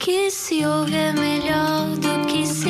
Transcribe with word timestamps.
que 0.00 0.30
se 0.30 0.64
ouve 0.64 0.96
é 0.96 1.12
melhor 1.12 1.94
do 1.98 2.26
que 2.26 2.46
se 2.46 2.69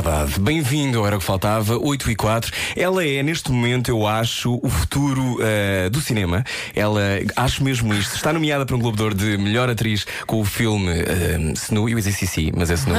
verdade. 0.00 0.40
Bem-vindo 0.40 0.98
ao 0.98 1.06
Era 1.06 1.16
o 1.16 1.18
que 1.18 1.24
Faltava, 1.24 1.76
8 1.76 2.10
e 2.10 2.16
4. 2.16 2.52
Ela 2.74 3.04
é, 3.04 3.22
neste 3.22 3.52
momento, 3.52 3.90
eu 3.90 4.06
acho, 4.06 4.58
o 4.62 4.68
futuro 4.68 5.38
eh, 5.42 5.90
do 5.90 6.00
cinema. 6.00 6.42
Ela, 6.74 7.00
acho 7.36 7.62
mesmo 7.62 7.92
isto. 7.92 8.16
Está 8.16 8.32
nomeada 8.32 8.64
para 8.64 8.74
um 8.74 8.78
Globo 8.78 8.96
de 8.96 9.02
Ouro 9.02 9.14
de 9.14 9.36
melhor 9.36 9.68
atriz 9.68 10.06
com 10.26 10.40
o 10.40 10.44
filme 10.44 10.90
uh, 10.90 11.52
Snu, 11.52 11.88
eu 11.88 11.90
ia 11.90 11.96
dizer 11.96 12.12
Sissi, 12.12 12.50
mas 12.56 12.70
é 12.70 12.74
Snu. 12.74 12.94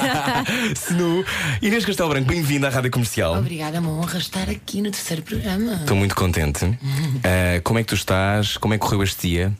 Snu. 0.74 1.24
Inês 1.60 1.84
Castelo 1.84 2.08
Branco, 2.08 2.28
bem-vinda 2.28 2.68
à 2.68 2.70
Rádio 2.70 2.90
Comercial. 2.90 3.36
Obrigada, 3.36 3.76
é 3.76 3.80
uma 3.80 3.92
honra 3.92 4.18
estar 4.18 4.48
aqui 4.48 4.80
no 4.80 4.90
terceiro 4.90 5.22
programa. 5.22 5.74
Estou 5.74 5.96
muito 5.96 6.14
contente. 6.14 6.78
Eh, 7.22 7.60
como 7.62 7.78
é 7.78 7.82
que 7.82 7.88
tu 7.88 7.94
estás? 7.94 8.56
Como 8.56 8.72
é 8.72 8.78
que 8.78 8.82
correu 8.82 9.02
este 9.02 9.28
dia? 9.28 9.52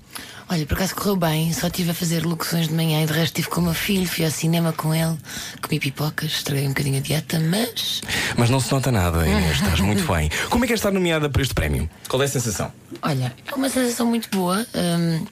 Olha, 0.48 0.66
por 0.66 0.74
acaso 0.74 0.94
correu 0.94 1.16
bem, 1.16 1.52
só 1.52 1.68
estive 1.68 1.90
a 1.90 1.94
fazer 1.94 2.24
locuções 2.24 2.68
de 2.68 2.74
manhã 2.74 3.02
e 3.02 3.06
de 3.06 3.12
resto 3.12 3.38
estive 3.38 3.48
com 3.48 3.60
o 3.60 3.64
meu 3.64 3.74
filho, 3.74 4.06
fui 4.06 4.24
ao 4.24 4.30
cinema 4.30 4.72
com 4.72 4.94
ele, 4.94 5.16
comi 5.62 5.80
pipocas, 5.80 6.32
estraguei 6.32 6.66
um 6.66 6.68
bocadinho 6.68 6.98
a 6.98 7.00
dieta, 7.00 7.40
mas. 7.40 8.02
Mas 8.36 8.50
não 8.50 8.60
se 8.60 8.70
nota 8.70 8.92
nada, 8.92 9.26
Inês, 9.26 9.56
estás 9.56 9.80
muito 9.80 10.04
bem. 10.12 10.30
Como 10.50 10.64
é 10.64 10.66
que 10.66 10.74
é 10.74 10.76
estar 10.76 10.90
nomeada 10.90 11.30
para 11.30 11.42
este 11.42 11.54
prémio? 11.54 11.88
Qual 12.08 12.20
é 12.20 12.26
a 12.26 12.28
sensação? 12.28 12.70
Olha, 13.02 13.34
é 13.46 13.54
uma 13.54 13.68
sensação 13.68 14.06
muito 14.06 14.28
boa. 14.30 14.66
hum, 14.74 15.26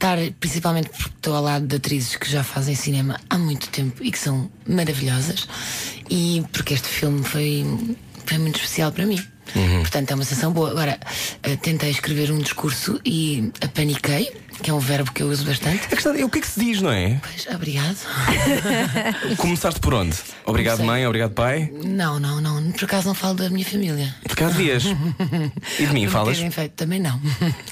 estar, 0.00 0.16
principalmente 0.40 0.88
porque 0.88 1.14
estou 1.16 1.36
ao 1.36 1.42
lado 1.42 1.66
de 1.66 1.76
atrizes 1.76 2.16
que 2.16 2.30
já 2.30 2.42
fazem 2.42 2.74
cinema 2.74 3.20
há 3.28 3.36
muito 3.36 3.68
tempo 3.68 4.02
e 4.02 4.10
que 4.10 4.18
são 4.18 4.50
maravilhosas, 4.66 5.46
e 6.08 6.42
porque 6.52 6.72
este 6.72 6.88
filme 6.88 7.22
foi, 7.22 7.66
foi 8.24 8.38
muito 8.38 8.56
especial 8.56 8.90
para 8.90 9.04
mim. 9.04 9.22
Portanto, 9.80 10.10
é 10.10 10.14
uma 10.14 10.24
sensação 10.24 10.52
boa. 10.52 10.70
Agora, 10.70 10.98
eh, 11.42 11.56
tentei 11.56 11.90
escrever 11.90 12.30
um 12.30 12.38
discurso 12.38 13.00
e 13.04 13.50
apaniquei, 13.60 14.32
que 14.62 14.70
é 14.70 14.74
um 14.74 14.78
verbo 14.78 15.10
que 15.12 15.22
eu 15.22 15.28
uso 15.28 15.44
bastante. 15.44 15.84
A 15.86 15.88
questão 15.88 16.14
é 16.14 16.24
o 16.24 16.28
que 16.28 16.38
é 16.38 16.40
que 16.40 16.46
se 16.48 16.60
diz, 16.60 16.80
não 16.82 16.90
é? 16.92 17.20
Pois, 17.22 17.46
obrigado. 17.54 17.96
Começaste 19.38 19.80
por 19.80 19.94
onde? 19.94 20.16
Obrigado, 20.44 20.78
Comecei. 20.78 20.86
mãe, 21.00 21.06
obrigado, 21.06 21.32
pai. 21.32 21.70
Não, 21.84 22.18
não, 22.20 22.40
não. 22.40 22.70
Por 22.72 22.84
acaso 22.84 23.06
não 23.08 23.14
falo 23.14 23.34
da 23.34 23.48
minha 23.50 23.64
família. 23.64 24.14
Por 24.26 24.36
cá 24.36 24.48
dias. 24.50 24.84
E 25.78 25.86
de 25.86 25.92
mim, 25.94 26.04
Não 26.04 26.12
falas? 26.12 26.38
feito, 26.38 26.72
também 26.72 27.00
não. 27.00 27.20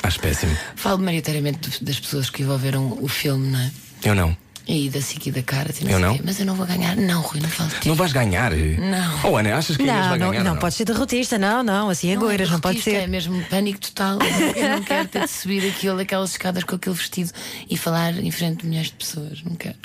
Acho 0.02 0.20
péssimo. 0.20 0.56
Falo 0.76 0.98
maioritariamente 0.98 1.82
das 1.84 1.98
pessoas 2.00 2.30
que 2.30 2.42
envolveram 2.42 2.96
o 3.00 3.08
filme, 3.08 3.48
não 3.50 3.58
é? 3.60 3.70
Eu 4.04 4.14
não. 4.14 4.36
E 4.70 4.90
da 4.90 5.00
Siki 5.00 5.30
e 5.30 5.32
da 5.32 5.42
Cara, 5.42 5.70
assim, 5.70 5.90
Eu 5.90 5.98
não? 5.98 6.14
quê. 6.14 6.20
Mas 6.22 6.38
eu 6.38 6.44
não 6.44 6.54
vou 6.54 6.66
ganhar. 6.66 6.94
Não, 6.94 7.22
Rui, 7.22 7.40
não 7.40 7.48
falo. 7.48 7.70
Não 7.86 7.94
vais 7.94 8.12
ganhar? 8.12 8.52
Não. 8.52 9.20
Oh, 9.32 9.36
Ana, 9.38 9.56
achas 9.56 9.78
que 9.78 9.82
Inês 9.82 9.96
Não, 9.98 10.08
vai 10.10 10.18
não, 10.18 10.30
ganhar? 10.30 10.44
não, 10.44 10.52
ou 10.52 10.58
pode 10.58 10.74
ser 10.74 10.84
derrotista, 10.84 11.38
não, 11.38 11.62
não, 11.62 11.88
assim 11.88 12.12
a 12.12 12.16
Não 12.16 12.22
é 12.22 12.24
goiras, 12.26 12.50
não 12.50 12.60
pode 12.60 12.82
ser. 12.82 12.94
É 12.96 13.06
mesmo 13.06 13.42
pânico 13.46 13.80
total. 13.80 14.18
Eu 14.54 14.68
não 14.68 14.82
quero 14.82 15.08
ter 15.08 15.22
de 15.24 15.30
subir 15.32 15.66
aquilo, 15.66 15.98
aquelas 16.00 16.32
escadas 16.32 16.64
com 16.64 16.76
aquele 16.76 16.94
vestido 16.94 17.32
e 17.70 17.78
falar 17.78 18.12
em 18.18 18.30
frente 18.30 18.60
de 18.60 18.66
milhares 18.66 18.90
de 18.90 18.96
pessoas. 18.96 19.42
Não 19.42 19.54
quero. 19.56 19.76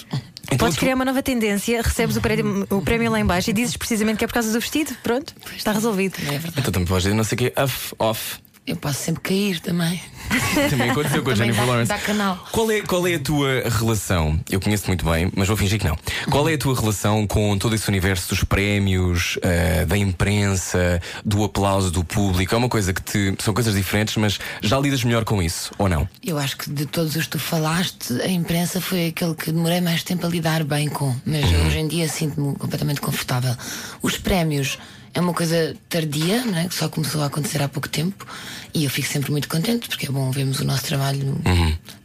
Então 0.47 0.57
Podes 0.57 0.75
tu- 0.75 0.79
criar 0.81 0.95
uma 0.95 1.05
nova 1.05 1.23
tendência, 1.23 1.81
recebes 1.81 2.17
o 2.17 2.21
prémio, 2.21 2.67
o 2.69 2.81
prémio 2.81 3.09
lá 3.09 3.19
em 3.21 3.25
baixo 3.25 3.49
e 3.49 3.53
dizes 3.53 3.77
precisamente 3.77 4.17
que 4.17 4.25
é 4.25 4.27
por 4.27 4.33
causa 4.33 4.51
do 4.51 4.59
vestido. 4.59 4.93
Pronto, 5.01 5.33
está 5.55 5.71
resolvido. 5.71 6.15
É 6.27 6.31
verdade. 6.31 6.53
Então 6.57 6.71
também 6.73 6.85
podes 6.87 7.03
dizer 7.03 7.15
não 7.15 7.23
sei 7.23 7.35
o 7.37 7.39
quê, 7.39 7.53
off, 7.55 7.95
off. 7.97 8.39
Eu 8.67 8.75
posso 8.75 9.01
sempre 9.01 9.21
cair 9.23 9.59
também. 9.61 10.01
Também 10.69 10.89
aconteceu 10.89 11.23
com 11.23 11.29
a 11.29 11.33
Também 11.33 11.47
Jennifer 11.53 11.65
dá- 11.65 11.71
Lawrence. 11.71 11.89
dá 11.89 11.97
canal. 11.97 12.47
Qual 12.51 12.71
é, 12.71 12.81
qual 12.81 13.07
é 13.07 13.15
a 13.15 13.19
tua 13.19 13.63
relação? 13.69 14.39
Eu 14.49 14.59
conheço 14.59 14.87
muito 14.87 15.05
bem, 15.05 15.31
mas 15.35 15.47
vou 15.47 15.57
fingir 15.57 15.79
que 15.79 15.87
não. 15.87 15.97
Qual 16.29 16.47
é 16.49 16.53
a 16.53 16.57
tua 16.57 16.75
relação 16.79 17.25
com 17.27 17.57
todo 17.57 17.75
esse 17.75 17.87
universo 17.89 18.29
dos 18.29 18.43
prémios, 18.43 19.37
eh, 19.41 19.85
da 19.85 19.97
imprensa, 19.97 21.01
do 21.23 21.43
aplauso 21.43 21.91
do 21.91 22.03
público? 22.03 22.53
É 22.53 22.57
uma 22.57 22.69
coisa 22.69 22.93
que 22.93 23.01
te. 23.01 23.35
São 23.43 23.53
coisas 23.53 23.73
diferentes, 23.75 24.15
mas 24.17 24.39
já 24.61 24.79
lidas 24.79 25.03
melhor 25.03 25.23
com 25.25 25.41
isso, 25.41 25.71
ou 25.77 25.87
não? 25.89 26.07
Eu 26.23 26.37
acho 26.37 26.57
que 26.57 26.69
de 26.69 26.85
todos 26.85 27.15
os 27.15 27.23
que 27.23 27.29
tu 27.31 27.39
falaste, 27.39 28.13
a 28.21 28.27
imprensa 28.27 28.79
foi 28.81 29.07
aquele 29.07 29.35
que 29.35 29.51
demorei 29.51 29.81
mais 29.81 30.03
tempo 30.03 30.25
a 30.25 30.29
lidar 30.29 30.63
bem 30.63 30.87
com. 30.89 31.15
Mas 31.25 31.43
hoje 31.45 31.77
em 31.79 31.87
dia 31.87 32.07
sinto-me 32.07 32.55
completamente 32.55 33.01
confortável. 33.01 33.55
Os 34.01 34.17
prémios 34.17 34.77
é 35.13 35.19
uma 35.21 35.33
coisa 35.33 35.75
tardia, 35.89 36.43
não 36.45 36.57
é? 36.57 36.67
que 36.67 36.73
só 36.75 36.89
começou 36.89 37.21
a 37.21 37.27
acontecer 37.27 37.61
há 37.61 37.67
pouco 37.69 37.87
tempo. 37.89 38.25
E 38.73 38.83
eu 38.85 38.89
fico 38.89 39.07
sempre 39.07 39.31
muito 39.31 39.47
contente 39.47 39.87
porque 39.87 40.07
é 40.07 40.09
bom 40.09 40.31
vermos 40.31 40.59
o 40.59 40.65
nosso 40.65 40.83
trabalho 40.83 41.39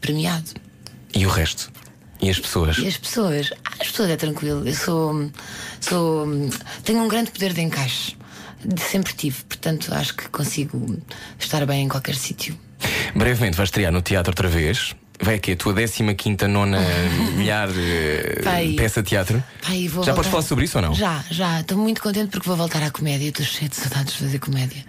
premiado. 0.00 0.50
E 1.14 1.24
o 1.26 1.28
resto? 1.30 1.70
E 2.20 2.28
as 2.28 2.38
pessoas? 2.38 2.78
E 2.78 2.86
as 2.86 2.96
pessoas? 2.96 3.50
Ah, 3.64 3.70
As 3.80 3.88
pessoas 3.88 4.10
é 4.10 4.16
tranquilo. 4.16 4.66
Eu 4.66 4.74
sou, 4.74 5.30
sou. 5.80 6.26
Tenho 6.84 7.02
um 7.02 7.08
grande 7.08 7.30
poder 7.30 7.52
de 7.54 7.60
encaixe. 7.62 8.16
De- 8.64 8.80
Sempre 8.82 9.12
tive. 9.14 9.42
Portanto, 9.44 9.94
acho 9.94 10.14
que 10.14 10.28
consigo 10.28 10.98
estar 11.38 11.64
bem 11.64 11.84
em 11.84 11.88
qualquer 11.88 12.16
sítio. 12.16 12.58
Brevemente 13.14 13.56
vais 13.56 13.68
estrear 13.68 13.92
no 13.92 14.02
teatro 14.02 14.30
outra 14.32 14.48
vez. 14.48 14.94
Vai 15.20 15.34
aqui 15.34 15.52
a 15.52 15.56
tua 15.56 15.74
15 15.74 16.46
nona 16.48 16.78
milhar 17.36 17.68
eh, 17.76 18.40
Vai. 18.42 18.72
peça 18.74 19.02
de 19.02 19.08
teatro. 19.08 19.42
Pai, 19.60 19.82
Já 19.88 19.90
podes 19.90 19.92
voltar- 20.06 20.24
falar 20.24 20.42
sobre 20.42 20.64
isso 20.64 20.78
ou 20.78 20.82
não? 20.82 20.94
Já, 20.94 21.24
já. 21.30 21.60
Estou 21.60 21.76
muito 21.76 22.00
contente 22.00 22.30
porque 22.30 22.46
vou 22.48 22.56
voltar 22.56 22.82
à 22.82 22.90
comédia. 22.90 23.28
Estou 23.28 23.44
cheia 23.44 23.68
de 23.68 23.74
saudades 23.76 24.14
de 24.14 24.20
fazer 24.20 24.38
comédia. 24.38 24.84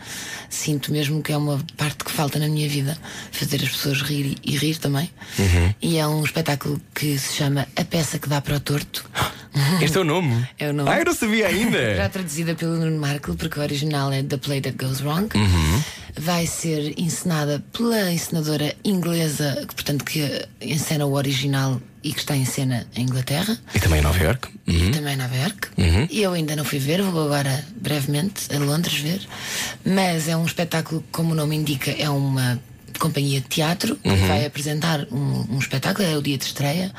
Sinto 0.50 0.92
mesmo 0.92 1.22
que 1.24 1.32
é 1.32 1.38
uma 1.38 1.60
parte 1.78 2.04
que 2.04 2.12
falta 2.12 2.38
na 2.40 2.48
minha 2.48 2.70
vida. 2.70 2.98
Fazer 3.32 3.58
as 3.64 3.70
pessoas 3.70 4.02
rir 4.04 4.38
e, 4.44 4.54
e 4.54 4.58
rir 4.58 4.78
também. 4.78 5.10
Uhum. 5.40 5.74
E 5.82 5.98
é 5.98 6.08
um 6.08 6.24
espetáculo 6.24 6.80
que 6.94 7.18
se 7.18 7.34
chama 7.36 7.68
A 7.76 7.84
Peça 7.84 8.20
que 8.20 8.30
Dá 8.30 8.40
para 8.40 8.58
o 8.58 8.60
Torto. 8.60 9.10
Este 9.82 9.98
é 9.98 10.02
o 10.02 10.04
nome? 10.04 10.48
É 10.58 10.70
o 10.70 10.74
nome. 10.74 10.90
Ah, 10.90 11.00
eu 11.00 11.06
não 11.06 11.14
sabia 11.14 11.48
ainda. 11.48 11.96
Já 11.96 12.10
traduzida 12.10 12.56
pelo 12.56 12.78
Nuno 12.78 13.00
Markle, 13.00 13.36
porque 13.36 13.60
o 13.60 13.62
original 13.62 14.12
é 14.12 14.24
The 14.24 14.38
Play 14.38 14.62
That 14.62 14.78
Goes 14.78 15.02
Wrong. 15.02 15.30
Uhum. 15.36 15.84
Vai 16.18 16.48
ser 16.48 16.94
encenada 17.00 17.64
pela 17.72 18.12
encenadora 18.12 18.76
inglesa, 18.84 19.66
portanto, 19.68 20.04
que 20.04 20.46
encena 20.62 21.06
o 21.06 21.14
original 21.14 21.82
e 22.04 22.14
que 22.14 22.20
está 22.20 22.36
em 22.36 22.46
cena 22.46 22.88
em 22.96 23.04
Inglaterra. 23.04 23.58
E 23.74 23.80
também 23.80 24.00
em 24.00 24.04
Nova 24.04 24.22
York. 24.22 24.48
Uhum. 24.68 24.92
também 24.92 25.14
em 25.14 25.18
Nova 25.18 25.36
York. 25.36 25.68
E 26.10 26.22
eu 26.22 26.34
ainda 26.34 26.56
não 26.56 26.64
fui 26.64 26.80
ver, 26.80 27.02
vou 27.02 27.26
agora 27.26 27.66
brevemente 27.76 28.54
a 28.54 28.60
Londres 28.60 29.00
ver. 29.00 29.22
Mas 29.86 30.28
é 30.28 30.38
um 30.38 30.46
espetáculo, 30.46 31.04
como 31.12 31.32
o 31.32 31.36
nome 31.36 31.56
indica, 31.56 31.92
é 31.92 32.10
uma 32.10 32.60
companhia 33.00 33.40
de 33.40 33.48
teatro 33.48 33.96
que 33.96 34.28
vai 34.28 34.46
apresentar 34.46 35.08
um, 35.12 35.56
um 35.56 35.58
espetáculo, 35.58 36.08
é 36.08 36.18
o 36.18 36.22
dia 36.22 36.38
de 36.38 36.44
estreia 36.46 36.92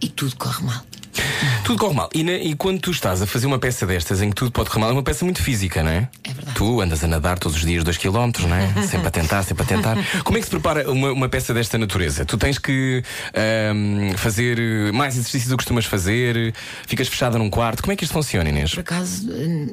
e 0.00 0.08
tudo 0.08 0.36
corre 0.36 0.64
mal. 0.64 0.84
Tudo 1.64 1.78
corre 1.78 1.94
mal. 1.94 2.10
E, 2.14 2.22
na- 2.22 2.32
e 2.32 2.54
quando 2.54 2.78
tu 2.80 2.90
estás 2.90 3.22
a 3.22 3.26
fazer 3.26 3.46
uma 3.46 3.58
peça 3.58 3.86
destas 3.86 4.20
em 4.22 4.28
que 4.30 4.34
tudo 4.36 4.50
pode 4.50 4.68
correr 4.68 4.80
mal, 4.80 4.90
é 4.90 4.92
uma 4.92 5.02
peça 5.02 5.24
muito 5.24 5.42
física, 5.42 5.82
não 5.82 5.90
é? 5.90 6.08
É 6.22 6.32
verdade. 6.32 6.56
Tu 6.56 6.80
andas 6.80 7.02
a 7.02 7.08
nadar 7.08 7.38
todos 7.38 7.56
os 7.58 7.64
dias 7.64 7.82
2 7.84 7.96
km, 7.96 8.30
não 8.46 8.54
é? 8.54 8.72
sempre 8.86 9.08
a 9.08 9.10
tentar, 9.10 9.42
sempre 9.42 9.62
a 9.62 9.66
tentar. 9.66 9.96
Como 10.24 10.36
é 10.36 10.40
que 10.40 10.44
se 10.46 10.50
prepara 10.50 10.90
uma, 10.90 11.10
uma 11.12 11.28
peça 11.28 11.54
desta 11.54 11.78
natureza? 11.78 12.24
Tu 12.24 12.36
tens 12.36 12.58
que 12.58 13.02
ahm, 13.34 14.12
fazer 14.16 14.58
mais 14.92 15.14
exercícios 15.14 15.48
do 15.48 15.56
que 15.56 15.64
costumas 15.64 15.84
fazer, 15.86 16.54
ficas 16.86 17.08
fechada 17.08 17.38
num 17.38 17.48
quarto. 17.50 17.82
Como 17.82 17.92
é 17.92 17.96
que 17.96 18.04
isto 18.04 18.12
funciona, 18.12 18.48
Inês? 18.48 18.70
Por 18.74 18.80
acaso, 18.80 19.28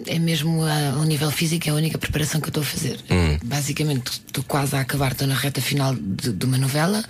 é 0.07 0.18
mesmo 0.19 0.63
a- 0.63 0.91
ao 0.97 1.03
nível 1.03 1.29
físico, 1.31 1.68
é 1.68 1.72
a 1.72 1.75
única 1.75 1.97
preparação 1.97 2.39
que 2.39 2.47
eu 2.47 2.51
estou 2.51 2.63
a 2.63 2.66
fazer. 2.66 2.97
Basicamente, 3.44 4.12
estou 4.12 4.44
quase 4.45 4.75
a 4.75 4.81
acabar, 4.81 5.12
estou 5.12 5.28
na 5.28 5.35
reta 5.35 5.59
final 5.62 5.94
de, 5.95 6.31
de 6.31 6.45
uma 6.45 6.57
novela 6.57 7.03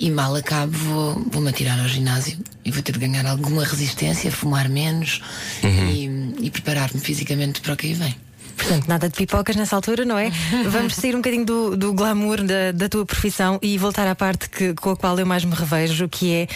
e 0.00 0.10
mal 0.10 0.34
acabo, 0.34 0.72
vou- 0.76 1.26
vou-me 1.30 1.48
atirar 1.50 1.78
ao 1.78 1.88
ginásio 1.88 2.38
e 2.64 2.70
vou 2.70 2.82
ter 2.82 2.92
de 2.92 2.98
ganhar 2.98 3.26
alguma 3.26 3.62
resistência, 3.64 3.83
fumar 4.30 4.68
menos 4.68 5.20
e, 5.62 6.08
e 6.40 6.50
preparar-me 6.50 7.00
fisicamente 7.00 7.60
para 7.60 7.74
o 7.74 7.76
que 7.76 7.88
aí 7.88 7.94
vem. 7.94 8.16
Portanto, 8.56 8.86
nada 8.86 9.08
de 9.08 9.14
pipocas 9.14 9.56
nessa 9.56 9.76
altura, 9.76 10.04
não 10.04 10.18
é? 10.18 10.30
Vamos 10.70 10.94
sair 10.94 11.14
um 11.14 11.18
bocadinho 11.18 11.44
do, 11.44 11.76
do 11.76 11.92
glamour 11.92 12.42
da, 12.42 12.72
da 12.72 12.88
tua 12.88 13.04
profissão 13.04 13.58
e 13.60 13.76
voltar 13.76 14.06
à 14.06 14.14
parte 14.14 14.48
que, 14.48 14.74
com 14.74 14.90
a 14.90 14.96
qual 14.96 15.18
eu 15.18 15.26
mais 15.26 15.44
me 15.44 15.54
revejo, 15.54 16.08
que 16.08 16.32
é 16.32 16.48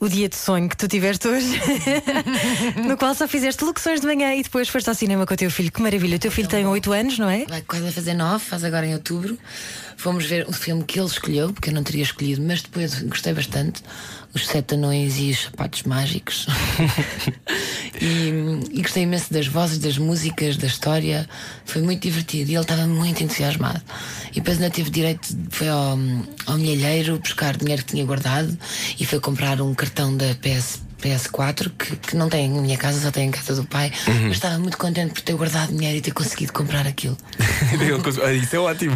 o 0.00 0.08
dia 0.08 0.28
de 0.28 0.36
sonho 0.36 0.68
que 0.68 0.76
tu 0.76 0.86
tiveste 0.86 1.26
hoje, 1.26 1.58
no 2.86 2.96
qual 2.96 3.14
só 3.14 3.26
fizeste 3.26 3.64
locuções 3.64 4.00
de 4.00 4.06
manhã 4.06 4.34
e 4.34 4.42
depois 4.42 4.68
foste 4.68 4.88
ao 4.88 4.94
cinema 4.94 5.24
com 5.24 5.32
o 5.32 5.36
teu 5.36 5.50
filho. 5.50 5.72
Que 5.72 5.80
maravilha! 5.80 6.16
O 6.16 6.18
teu 6.18 6.30
filho 6.30 6.48
tem 6.48 6.66
8 6.66 6.92
anos, 6.92 7.18
não 7.18 7.30
é? 7.30 7.46
Vai 7.46 7.62
quase 7.62 7.88
a 7.88 7.92
fazer 7.92 8.14
nove, 8.14 8.44
faz 8.44 8.64
agora 8.64 8.86
em 8.86 8.92
outubro. 8.92 9.38
Fomos 9.96 10.26
ver 10.26 10.46
um 10.48 10.52
filme 10.52 10.84
que 10.84 10.98
ele 10.98 11.06
escolheu, 11.06 11.52
porque 11.52 11.70
eu 11.70 11.74
não 11.74 11.82
teria 11.82 12.02
escolhido, 12.02 12.42
mas 12.42 12.60
depois 12.60 13.00
gostei 13.02 13.32
bastante. 13.32 13.82
Os 14.34 14.46
sete 14.46 14.74
anões 14.74 15.18
e 15.18 15.30
os 15.30 15.44
sapatos 15.44 15.84
mágicos. 15.84 16.46
e, 18.00 18.78
e 18.78 18.82
gostei 18.82 19.04
imenso 19.04 19.32
das 19.32 19.46
vozes, 19.46 19.78
das 19.78 19.96
músicas, 19.96 20.56
da 20.56 20.66
história. 20.66 21.28
Foi 21.64 21.80
muito 21.80 22.02
divertido 22.02 22.50
e 22.50 22.54
ele 22.54 22.62
estava 22.62 22.86
muito 22.86 23.22
entusiasmado. 23.22 23.80
E 24.32 24.34
depois 24.34 24.56
ainda 24.56 24.70
teve 24.70 24.90
direito, 24.90 25.28
foi 25.50 25.68
ao, 25.68 25.98
ao 26.46 26.58
milheiro 26.58 27.18
buscar 27.18 27.56
dinheiro 27.56 27.84
que 27.84 27.92
tinha 27.92 28.04
guardado 28.04 28.56
e 28.98 29.06
foi 29.06 29.20
comprar 29.20 29.60
um 29.60 29.72
cartão 29.74 30.16
da 30.16 30.34
PS. 30.34 30.82
PS4 31.02 31.70
que, 31.78 31.96
que 31.96 32.16
não 32.16 32.28
tem 32.28 32.46
em 32.46 32.60
minha 32.60 32.76
casa, 32.76 33.00
só 33.00 33.10
tem 33.10 33.28
em 33.28 33.30
casa 33.30 33.54
do 33.54 33.64
pai, 33.64 33.92
mas 34.22 34.32
estava 34.32 34.58
muito 34.58 34.76
contente 34.78 35.12
por 35.12 35.20
ter 35.22 35.34
guardado 35.34 35.72
dinheiro 35.72 35.98
e 35.98 36.00
ter 36.00 36.12
conseguido 36.12 36.52
comprar 36.52 36.86
aquilo. 36.86 37.16
Ah, 38.24 38.32
Isso 38.32 38.56
é 38.56 38.58
ótimo. 38.58 38.94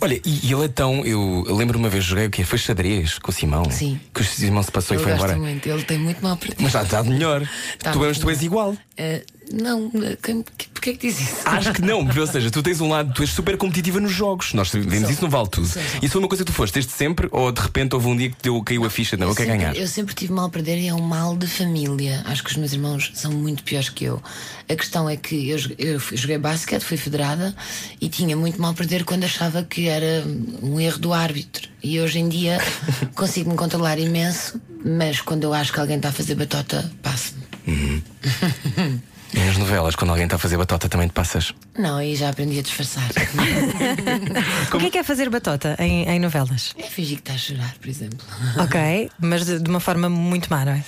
Olha, 0.00 0.20
e, 0.24 0.46
e 0.46 0.52
ele 0.52 0.64
é 0.64 0.68
tão. 0.68 1.04
Eu, 1.04 1.44
lembro 1.48 1.78
uma 1.78 1.88
vez 1.88 2.04
joguei 2.04 2.26
o 2.26 2.30
quê? 2.30 2.44
Foi 2.44 2.58
xadrez 2.58 3.18
com 3.18 3.30
o 3.30 3.34
Simão. 3.34 3.70
Sim. 3.70 4.00
Que 4.14 4.20
o 4.20 4.24
Simão 4.24 4.62
se 4.62 4.70
passou 4.70 4.96
Eu 4.96 5.00
e 5.00 5.04
foi 5.04 5.12
embora. 5.12 5.36
muito, 5.36 5.68
ele 5.68 5.82
tem 5.82 5.98
muito 5.98 6.22
mal 6.22 6.36
para 6.36 6.50
Mas 6.58 6.72
já 6.72 6.82
está 6.82 7.02
melhor. 7.02 7.48
Tá 7.78 7.92
tu, 7.92 8.04
és, 8.04 8.18
tu 8.18 8.28
és 8.28 8.42
igual. 8.42 8.76
Eh, 8.96 9.22
não, 9.52 9.90
quem, 10.22 10.42
porquê 10.72 10.90
é 10.90 10.92
que 10.94 11.08
diz 11.08 11.20
isso? 11.20 11.36
Acho 11.44 11.72
que 11.72 11.82
não, 11.82 12.06
ou 12.06 12.26
seja, 12.26 12.50
tu 12.50 12.62
tens 12.62 12.80
um 12.80 12.88
lado, 12.88 13.12
tu 13.14 13.22
és 13.22 13.30
super 13.30 13.56
competitiva 13.56 14.00
nos 14.00 14.12
jogos. 14.12 14.52
Nós 14.54 14.70
vemos 14.70 15.00
Sou. 15.00 15.10
isso 15.10 15.22
no 15.22 15.28
Vale 15.30 15.48
Tudo. 15.48 15.66
Isso 15.66 16.08
foi 16.12 16.20
uma 16.20 16.28
coisa 16.28 16.44
que 16.44 16.50
tu 16.50 16.54
foste 16.54 16.74
desde 16.74 16.92
sempre, 16.92 17.28
ou 17.30 17.52
de 17.52 17.60
repente 17.60 17.94
houve 17.94 18.06
um 18.08 18.16
dia 18.16 18.30
que 18.30 18.36
deu, 18.42 18.60
caiu 18.62 18.84
a 18.84 18.90
ficha, 18.90 19.16
não, 19.16 19.28
eu 19.28 19.34
quero 19.34 19.50
sempre, 19.50 19.64
ganhar. 19.66 19.76
eu 19.76 19.86
sempre 19.88 20.14
tive 20.14 20.32
mal 20.32 20.46
a 20.46 20.50
perder 20.50 20.78
e 20.78 20.88
é 20.88 20.94
um 20.94 21.00
mal 21.00 21.36
de 21.36 21.46
família. 21.46 22.22
Acho 22.26 22.42
que 22.42 22.50
os 22.50 22.56
meus 22.56 22.72
irmãos 22.72 23.10
são 23.14 23.30
muito 23.32 23.62
piores 23.62 23.88
que 23.88 24.04
eu. 24.04 24.22
A 24.68 24.74
questão 24.74 25.08
é 25.08 25.16
que 25.16 25.50
eu, 25.50 25.58
joguei- 25.58 25.76
eu 25.78 26.00
fui- 26.00 26.16
joguei 26.16 26.38
basquete, 26.38 26.82
fui 26.82 26.96
federada 26.96 27.54
e 28.00 28.08
tinha 28.08 28.36
muito 28.36 28.60
mal 28.60 28.70
a 28.70 28.74
perder 28.74 29.04
quando 29.04 29.24
achava 29.24 29.62
que 29.62 29.88
era 29.88 30.24
um 30.62 30.80
erro 30.80 30.98
do 30.98 31.12
árbitro. 31.12 31.68
E 31.82 32.00
hoje 32.00 32.18
em 32.20 32.28
dia 32.28 32.58
consigo 33.14 33.50
me 33.50 33.56
controlar 33.56 33.98
imenso, 33.98 34.60
mas 34.84 35.20
quando 35.20 35.44
eu 35.44 35.52
acho 35.52 35.72
que 35.72 35.80
alguém 35.80 35.96
está 35.96 36.08
a 36.08 36.12
fazer 36.12 36.34
batota, 36.34 36.90
passo-me. 37.02 37.42
E 39.34 39.38
nas 39.40 39.56
novelas, 39.56 39.96
quando 39.96 40.10
alguém 40.10 40.24
está 40.24 40.36
a 40.36 40.38
fazer 40.38 40.56
batota, 40.58 40.88
também 40.88 41.08
te 41.08 41.12
passas. 41.14 41.54
Não, 41.78 41.96
aí 41.96 42.14
já 42.14 42.28
aprendi 42.28 42.58
a 42.58 42.62
disfarçar. 42.62 43.08
O 44.74 44.78
que 44.78 44.86
é 44.86 44.90
que 44.90 44.98
é 44.98 45.02
fazer 45.02 45.28
batota 45.30 45.76
em, 45.78 46.04
em 46.08 46.18
novelas? 46.20 46.74
é 46.78 46.82
fingir 46.82 47.16
que 47.16 47.22
está 47.22 47.34
a 47.34 47.38
chorar, 47.38 47.74
por 47.80 47.88
exemplo. 47.88 48.18
Ok, 48.58 49.10
mas 49.20 49.44
de, 49.46 49.58
de 49.58 49.68
uma 49.70 49.80
forma 49.80 50.08
muito 50.08 50.48
má, 50.50 50.64
não 50.64 50.72
é? 50.72 50.84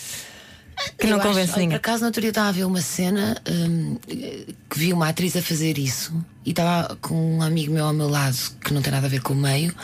Que 0.99 1.07
não 1.07 1.15
Eu 1.15 1.19
acho- 1.21 1.29
convence 1.29 1.53
olha, 1.53 1.61
ninguém. 1.61 1.79
Por 1.79 1.89
acaso, 1.89 2.01
no 2.03 2.07
outro 2.07 2.21
dia 2.21 2.31
estava 2.31 2.49
a 2.49 2.53
ver 2.53 2.65
uma 2.65 2.81
cena 2.81 3.37
hum, 3.49 3.97
que 4.09 4.79
vi 4.79 4.93
uma 4.93 5.09
atriz 5.09 5.37
a 5.37 5.43
fazer 5.43 5.79
isso 5.79 6.13
e 6.45 6.51
estava 6.51 6.97
com 7.01 7.37
um 7.39 7.43
amigo 7.43 7.73
meu 7.73 7.85
ao 7.87 7.93
meu 7.93 8.09
lado 8.09 8.37
que 8.65 8.73
não 8.75 8.83
tem 8.83 8.93
nada 8.93 9.07
a 9.07 9.11
ver 9.11 9.21
com 9.23 9.33
o 9.33 9.37
meio 9.37 9.75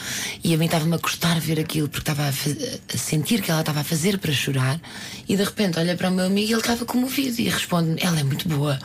e 0.45 0.55
a 0.55 0.57
mim 0.59 0.67
estava-me 0.67 0.95
a 0.95 0.99
custar 0.99 1.39
ver 1.41 1.59
aquilo 1.59 1.89
porque 1.89 2.11
estava 2.11 2.25
a, 2.25 2.29
a 2.29 2.99
sentir 2.99 3.43
que 3.43 3.51
ela 3.51 3.61
estava 3.61 3.81
a 3.81 3.85
fazer 3.85 4.19
para 4.19 4.33
chorar 4.33 4.81
e 5.29 5.37
de 5.37 5.43
repente 5.43 5.79
olha 5.79 5.97
para 5.97 6.09
o 6.09 6.13
meu 6.13 6.27
amigo 6.27 6.49
e 6.49 6.53
ele 6.53 6.61
estava 6.61 6.85
comovido 6.85 7.41
e 7.41 7.49
responde-me: 7.49 7.99
Ela 8.03 8.21
é 8.21 8.23
muito 8.25 8.49
boa. 8.49 8.79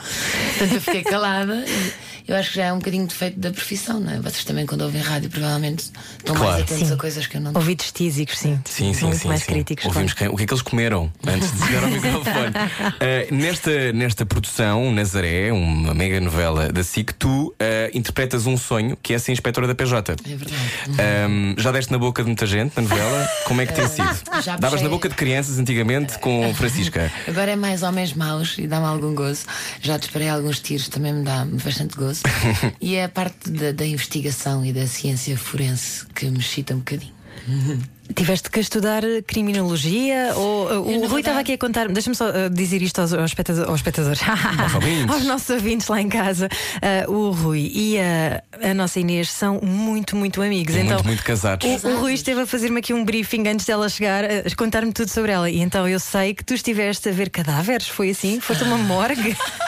Portanto, 0.57 0.73
eu 0.75 0.81
fiquei 0.81 1.03
calada. 1.03 1.63
E, 1.67 2.15
eu 2.27 2.35
acho 2.35 2.49
que 2.49 2.55
já 2.55 2.65
é 2.65 2.73
um 2.73 2.79
bocadinho 2.79 3.05
defeito 3.05 3.39
da 3.39 3.51
profissão, 3.51 3.99
não 3.99 4.11
é? 4.11 4.19
Vocês 4.19 4.43
também, 4.43 4.65
quando 4.65 4.81
ouvem 4.81 4.99
rádio, 4.99 5.29
provavelmente 5.29 5.91
estão 6.17 6.33
Claro. 6.35 6.53
mais 6.53 6.63
atentos 6.63 6.87
Sim. 6.87 6.93
a 6.95 6.97
coisas 6.97 7.27
que 7.27 7.37
eu 7.37 7.41
não 7.41 7.51
Ouvidos 7.53 7.91
tísicos, 7.91 8.39
sim. 8.39 8.59
Sim, 8.65 8.93
sim, 8.95 9.05
Muito 9.05 9.19
sim. 9.21 9.27
mais 9.27 9.41
sim. 9.41 9.45
críticos. 9.51 9.85
Ouvimos 9.85 10.13
claro. 10.13 10.31
quem- 10.31 10.33
o 10.33 10.35
que 10.37 10.43
é 10.43 10.47
que 10.47 10.53
eles 10.53 10.63
comeram 10.63 11.13
antes 11.27 11.51
de 11.51 11.67
chegar 11.67 11.83
ao 11.83 11.89
microfone. 11.91 12.49
Uh, 12.49 13.29
nesta, 13.35 13.93
nesta 13.93 14.25
produção, 14.25 14.91
Nazaré, 14.91 15.51
uma 15.51 15.93
mega 15.93 16.19
novela 16.19 16.73
da 16.73 16.83
SIC, 16.83 17.13
tu 17.13 17.49
uh, 17.49 17.53
interpretas 17.93 18.45
um 18.45 18.57
sonho 18.57 18.97
que 19.01 19.13
é 19.13 19.19
ser 19.19 19.31
inspetora 19.31 19.67
da 19.67 19.75
PJ. 19.75 20.13
É 20.13 20.35
verdade. 20.35 21.29
Um, 21.29 21.55
já 21.57 21.71
deste 21.71 21.91
na 21.91 21.97
boca 21.97 22.21
de 22.23 22.27
muita 22.27 22.45
gente 22.45 22.73
na 22.75 22.83
novela? 22.83 23.29
Como 23.45 23.61
é 23.61 23.65
que 23.65 23.73
tem 23.73 23.87
sido? 23.87 24.09
já 24.43 24.57
Davas 24.57 24.81
na 24.81 24.89
boca 24.89 25.09
de 25.09 25.15
crianças 25.15 25.59
antigamente 25.59 26.17
com 26.19 26.53
Francisca. 26.53 27.11
Agora 27.27 27.51
é 27.51 27.55
mais 27.55 27.83
homens 27.83 28.13
maus 28.13 28.57
e 28.57 28.67
dá-me 28.67 28.85
algum 28.85 29.13
gozo. 29.13 29.45
Já 29.81 29.97
disparei 29.97 30.29
alguns 30.29 30.59
tiros, 30.59 30.89
também 30.89 31.13
me 31.13 31.23
dá 31.23 31.45
bastante 31.45 31.95
gozo. 31.95 32.23
e 32.81 32.95
é 32.95 33.05
a 33.05 33.09
parte 33.09 33.49
da, 33.49 33.71
da 33.71 33.85
investigação 33.85 34.65
e 34.65 34.73
da 34.73 34.87
ciência 34.87 35.37
forense 35.37 36.05
que 36.07 36.25
me 36.25 36.39
excita 36.39 36.73
um 36.73 36.79
bocadinho. 36.79 37.13
Tiveste 38.13 38.49
que 38.49 38.59
estudar 38.59 39.01
criminologia 39.25 40.33
ou 40.35 40.67
uh, 40.67 40.69
Eu, 40.69 40.81
o 40.81 40.83
Rui 40.85 40.99
verdade- 40.99 41.19
estava 41.19 41.39
aqui 41.39 41.53
a 41.53 41.57
contar, 41.57 41.87
deixa-me 41.87 42.15
só 42.15 42.29
uh, 42.29 42.49
dizer 42.51 42.81
isto 42.81 42.99
aos, 43.01 43.13
aos 43.13 43.31
espectadores, 43.31 43.67
aos, 43.67 43.79
espectadores. 43.79 44.21
aos 45.09 45.25
nossos 45.25 45.49
ouvintes 45.49 45.87
lá 45.87 45.99
em 46.01 46.07
casa. 46.09 46.47
Uh, 47.07 47.11
o 47.11 47.31
Rui 47.31 47.71
e 47.73 47.97
a, 47.99 48.43
a 48.69 48.73
nossa 48.73 48.99
Inês 48.99 49.31
são 49.31 49.59
muito, 49.61 50.15
muito 50.15 50.41
amigos. 50.41 50.75
Muito, 50.75 50.91
então, 50.91 51.03
muito 51.03 51.23
casados. 51.23 51.83
O, 51.83 51.87
o 51.87 51.99
Rui 52.01 52.13
esteve 52.13 52.41
a 52.41 52.45
fazer-me 52.45 52.79
aqui 52.79 52.93
um 52.93 53.03
briefing 53.03 53.47
antes 53.47 53.65
dela 53.65 53.89
chegar, 53.89 54.23
a 54.23 54.55
contar-me 54.55 54.91
tudo 54.91 55.09
sobre 55.09 55.31
ela. 55.31 55.49
E 55.49 55.59
então 55.59 55.87
eu 55.87 55.99
sei 55.99 56.33
que 56.33 56.43
tu 56.43 56.53
estiveste 56.53 57.09
a 57.09 57.11
ver 57.11 57.29
cadáveres, 57.29 57.87
foi 57.87 58.11
assim? 58.11 58.39
Foste 58.39 58.63
a 58.63 58.67
uma 58.67 58.77
morgue? 58.77 59.35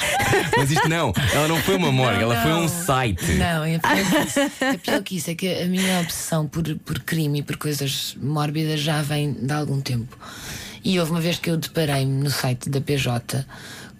Mas 0.57 0.71
isto 0.71 0.89
não, 0.89 1.13
ela 1.33 1.48
não 1.48 1.57
foi 1.57 1.75
uma 1.75 1.92
morgue, 1.92 2.24
ela 2.24 2.42
foi 2.42 2.51
um 2.51 2.62
não. 2.62 2.68
site. 2.68 3.31
Não, 3.33 3.63
é 3.63 3.77
pior 3.80 3.95
que 3.95 4.25
isso. 4.25 4.39
É 4.62 4.77
pior 4.77 5.04
que 5.04 5.18
isso. 5.18 5.31
É 5.31 5.36
que 5.36 5.62
a 5.63 5.65
minha 5.68 6.00
obsessão 6.01 6.48
por, 6.48 6.63
por 6.80 7.00
crime 7.00 7.39
e 7.39 7.44
por 7.44 7.57
coisas 7.57 8.15
mórbidas 8.21 8.80
já 8.80 9.01
vem 9.01 9.33
de 9.33 9.54
algum 9.54 9.80
tempo. 9.81 10.18
E 10.83 11.00
houve 11.00 11.12
uma 11.12 11.21
vez 11.21 11.38
que 11.38 11.50
eu 11.50 11.57
deparei-me 11.57 12.24
no 12.24 12.30
site 12.30 12.69
da 12.69 12.80
PJ 12.80 13.45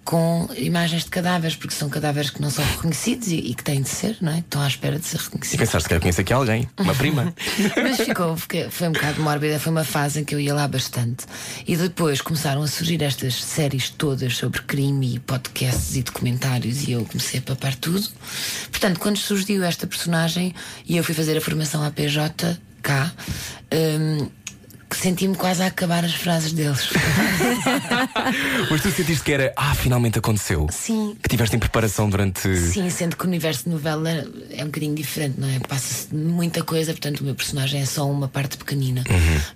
com 0.08 0.48
imagens 0.56 1.04
de 1.04 1.10
cadáveres, 1.10 1.54
porque 1.54 1.74
são 1.74 1.90
cadáveres 1.90 2.30
que 2.30 2.40
não 2.40 2.48
são 2.48 2.64
reconhecidos 2.64 3.28
e, 3.28 3.34
e 3.36 3.54
que 3.54 3.62
têm 3.62 3.82
de 3.82 3.90
ser, 3.90 4.16
não 4.22 4.32
é? 4.32 4.36
Que 4.36 4.40
estão 4.40 4.62
à 4.62 4.66
espera 4.66 4.98
de 4.98 5.04
ser 5.04 5.18
E 5.18 5.22
reconhecidos. 5.24 5.58
pensaste 5.66 5.86
que 5.86 5.94
eu 5.94 6.00
conheço 6.00 6.20
aqui 6.22 6.32
alguém, 6.32 6.66
uma 6.78 6.94
prima. 6.94 7.34
Mas 7.76 7.98
ficou, 8.00 8.34
fiquei- 8.34 8.70
foi 8.70 8.88
um 8.88 8.92
bocado 8.92 9.20
mórbida, 9.20 9.60
foi 9.60 9.70
uma 9.70 9.84
fase 9.84 10.20
em 10.20 10.24
que 10.24 10.34
eu 10.34 10.40
ia 10.40 10.54
lá 10.54 10.66
bastante. 10.66 11.26
E 11.66 11.76
depois 11.76 12.22
começaram 12.22 12.62
a 12.62 12.66
surgir 12.66 13.02
estas 13.02 13.34
séries 13.34 13.90
todas 13.90 14.34
sobre 14.34 14.62
crime 14.62 15.16
e 15.16 15.18
podcasts 15.18 15.94
e 15.94 16.02
documentários 16.02 16.88
e 16.88 16.92
eu 16.92 17.04
comecei 17.04 17.40
a 17.40 17.42
papar 17.42 17.74
tudo. 17.74 18.08
Portanto, 18.70 18.98
quando 19.00 19.18
surgiu 19.18 19.62
esta 19.62 19.86
personagem 19.86 20.54
e 20.86 20.96
eu 20.96 21.04
fui 21.04 21.14
fazer 21.14 21.36
a 21.36 21.40
formação 21.42 21.82
à 21.84 21.90
PJ 21.90 22.58
cá, 22.80 23.12
hum, 24.00 24.30
que 24.88 24.96
senti-me 24.96 25.34
quase 25.34 25.62
a 25.62 25.66
acabar 25.66 26.04
as 26.04 26.14
frases 26.14 26.52
deles. 26.52 26.88
Mas 28.70 28.80
tu 28.80 28.90
sentiste 28.90 29.22
que 29.22 29.32
era, 29.32 29.52
ah, 29.56 29.74
finalmente 29.74 30.18
aconteceu. 30.18 30.66
Sim. 30.70 31.16
Que 31.22 31.28
tiveste 31.28 31.56
em 31.56 31.58
preparação 31.58 32.08
durante. 32.08 32.56
Sim, 32.56 32.88
sendo 32.90 33.16
que 33.16 33.24
o 33.24 33.28
universo 33.28 33.64
de 33.64 33.70
novela 33.70 34.10
é 34.50 34.62
um 34.62 34.66
bocadinho 34.66 34.94
diferente, 34.94 35.38
não 35.38 35.48
é? 35.48 35.58
Passa-se 35.60 36.14
muita 36.14 36.62
coisa, 36.62 36.92
portanto 36.92 37.20
o 37.20 37.24
meu 37.24 37.34
personagem 37.34 37.82
é 37.82 37.86
só 37.86 38.08
uma 38.10 38.28
parte 38.28 38.56
pequenina. 38.56 39.04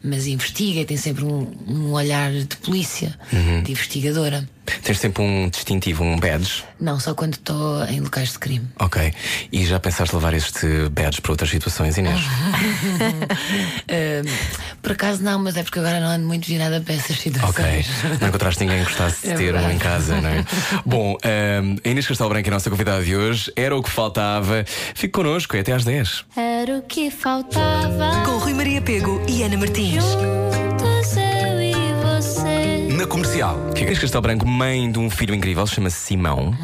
Mas 0.02 0.26
investiga 0.26 0.80
e 0.80 0.84
tem 0.84 0.96
sempre 0.96 1.24
um, 1.24 1.50
um 1.66 1.92
olhar 1.92 2.30
de 2.32 2.56
polícia, 2.58 3.18
de 3.64 3.72
investigadora. 3.72 4.46
Tens 4.82 4.98
sempre 4.98 5.22
um 5.22 5.48
distintivo, 5.48 6.04
um 6.04 6.18
badge. 6.18 6.64
Não, 6.80 6.98
só 6.98 7.14
quando 7.14 7.34
estou 7.34 7.84
em 7.84 8.00
locais 8.00 8.32
de 8.32 8.38
crime. 8.38 8.66
Ok. 8.78 9.12
E 9.52 9.64
já 9.64 9.78
pensaste 9.78 10.14
levar 10.14 10.34
este 10.34 10.88
badge 10.90 11.20
para 11.20 11.32
outras 11.32 11.50
situações, 11.50 11.96
Inês? 11.98 12.20
Ahm, 13.88 14.26
por 14.82 14.92
acaso 14.92 15.22
não, 15.22 15.38
mas 15.38 15.56
é 15.56 15.62
porque 15.62 15.78
agora 15.78 16.00
não 16.00 16.08
ando 16.08 16.26
muito 16.26 16.46
virada 16.46 16.80
para 16.80 16.94
essas 16.94 17.18
situações. 17.18 17.50
Ok. 17.50 18.18
Não 18.20 18.28
encontraste 18.28 18.60
ninguém 18.64 18.78
que 18.78 18.84
gostasse 18.84 19.26
de 19.26 19.32
É 19.32 19.36
ter 19.36 19.54
um 19.54 19.70
em 19.70 19.78
casa, 19.78 20.20
não 20.20 20.30
é? 20.30 20.44
Bom, 20.84 21.16
um, 21.16 21.76
a 21.84 21.88
Inês 21.88 22.06
Castelo 22.06 22.30
Branco 22.30 22.48
é 22.48 22.50
a 22.50 22.54
nossa 22.54 22.70
convidada 22.70 23.02
de 23.04 23.16
hoje. 23.16 23.52
Era 23.56 23.76
o 23.76 23.82
que 23.82 23.90
faltava. 23.90 24.64
Fique 24.94 25.12
connosco, 25.12 25.56
é 25.56 25.60
até 25.60 25.72
às 25.72 25.84
10. 25.84 26.24
Era 26.36 26.78
o 26.78 26.82
que 26.82 27.10
faltava. 27.10 28.22
Com 28.24 28.38
Rui 28.38 28.54
Maria 28.54 28.80
Pego 28.80 29.22
e 29.28 29.42
Ana 29.42 29.56
Martins. 29.56 30.04
Eu. 30.04 30.71
Na 33.02 33.08
comercial. 33.08 33.58
Que 33.74 33.80
a 33.80 33.82
Inês 33.82 33.98
Castelo 33.98 34.22
Branco, 34.22 34.46
mãe 34.46 34.88
de 34.88 34.96
um 34.96 35.10
filho 35.10 35.34
incrível, 35.34 35.66
chama-se 35.66 35.96
Simão. 35.96 36.56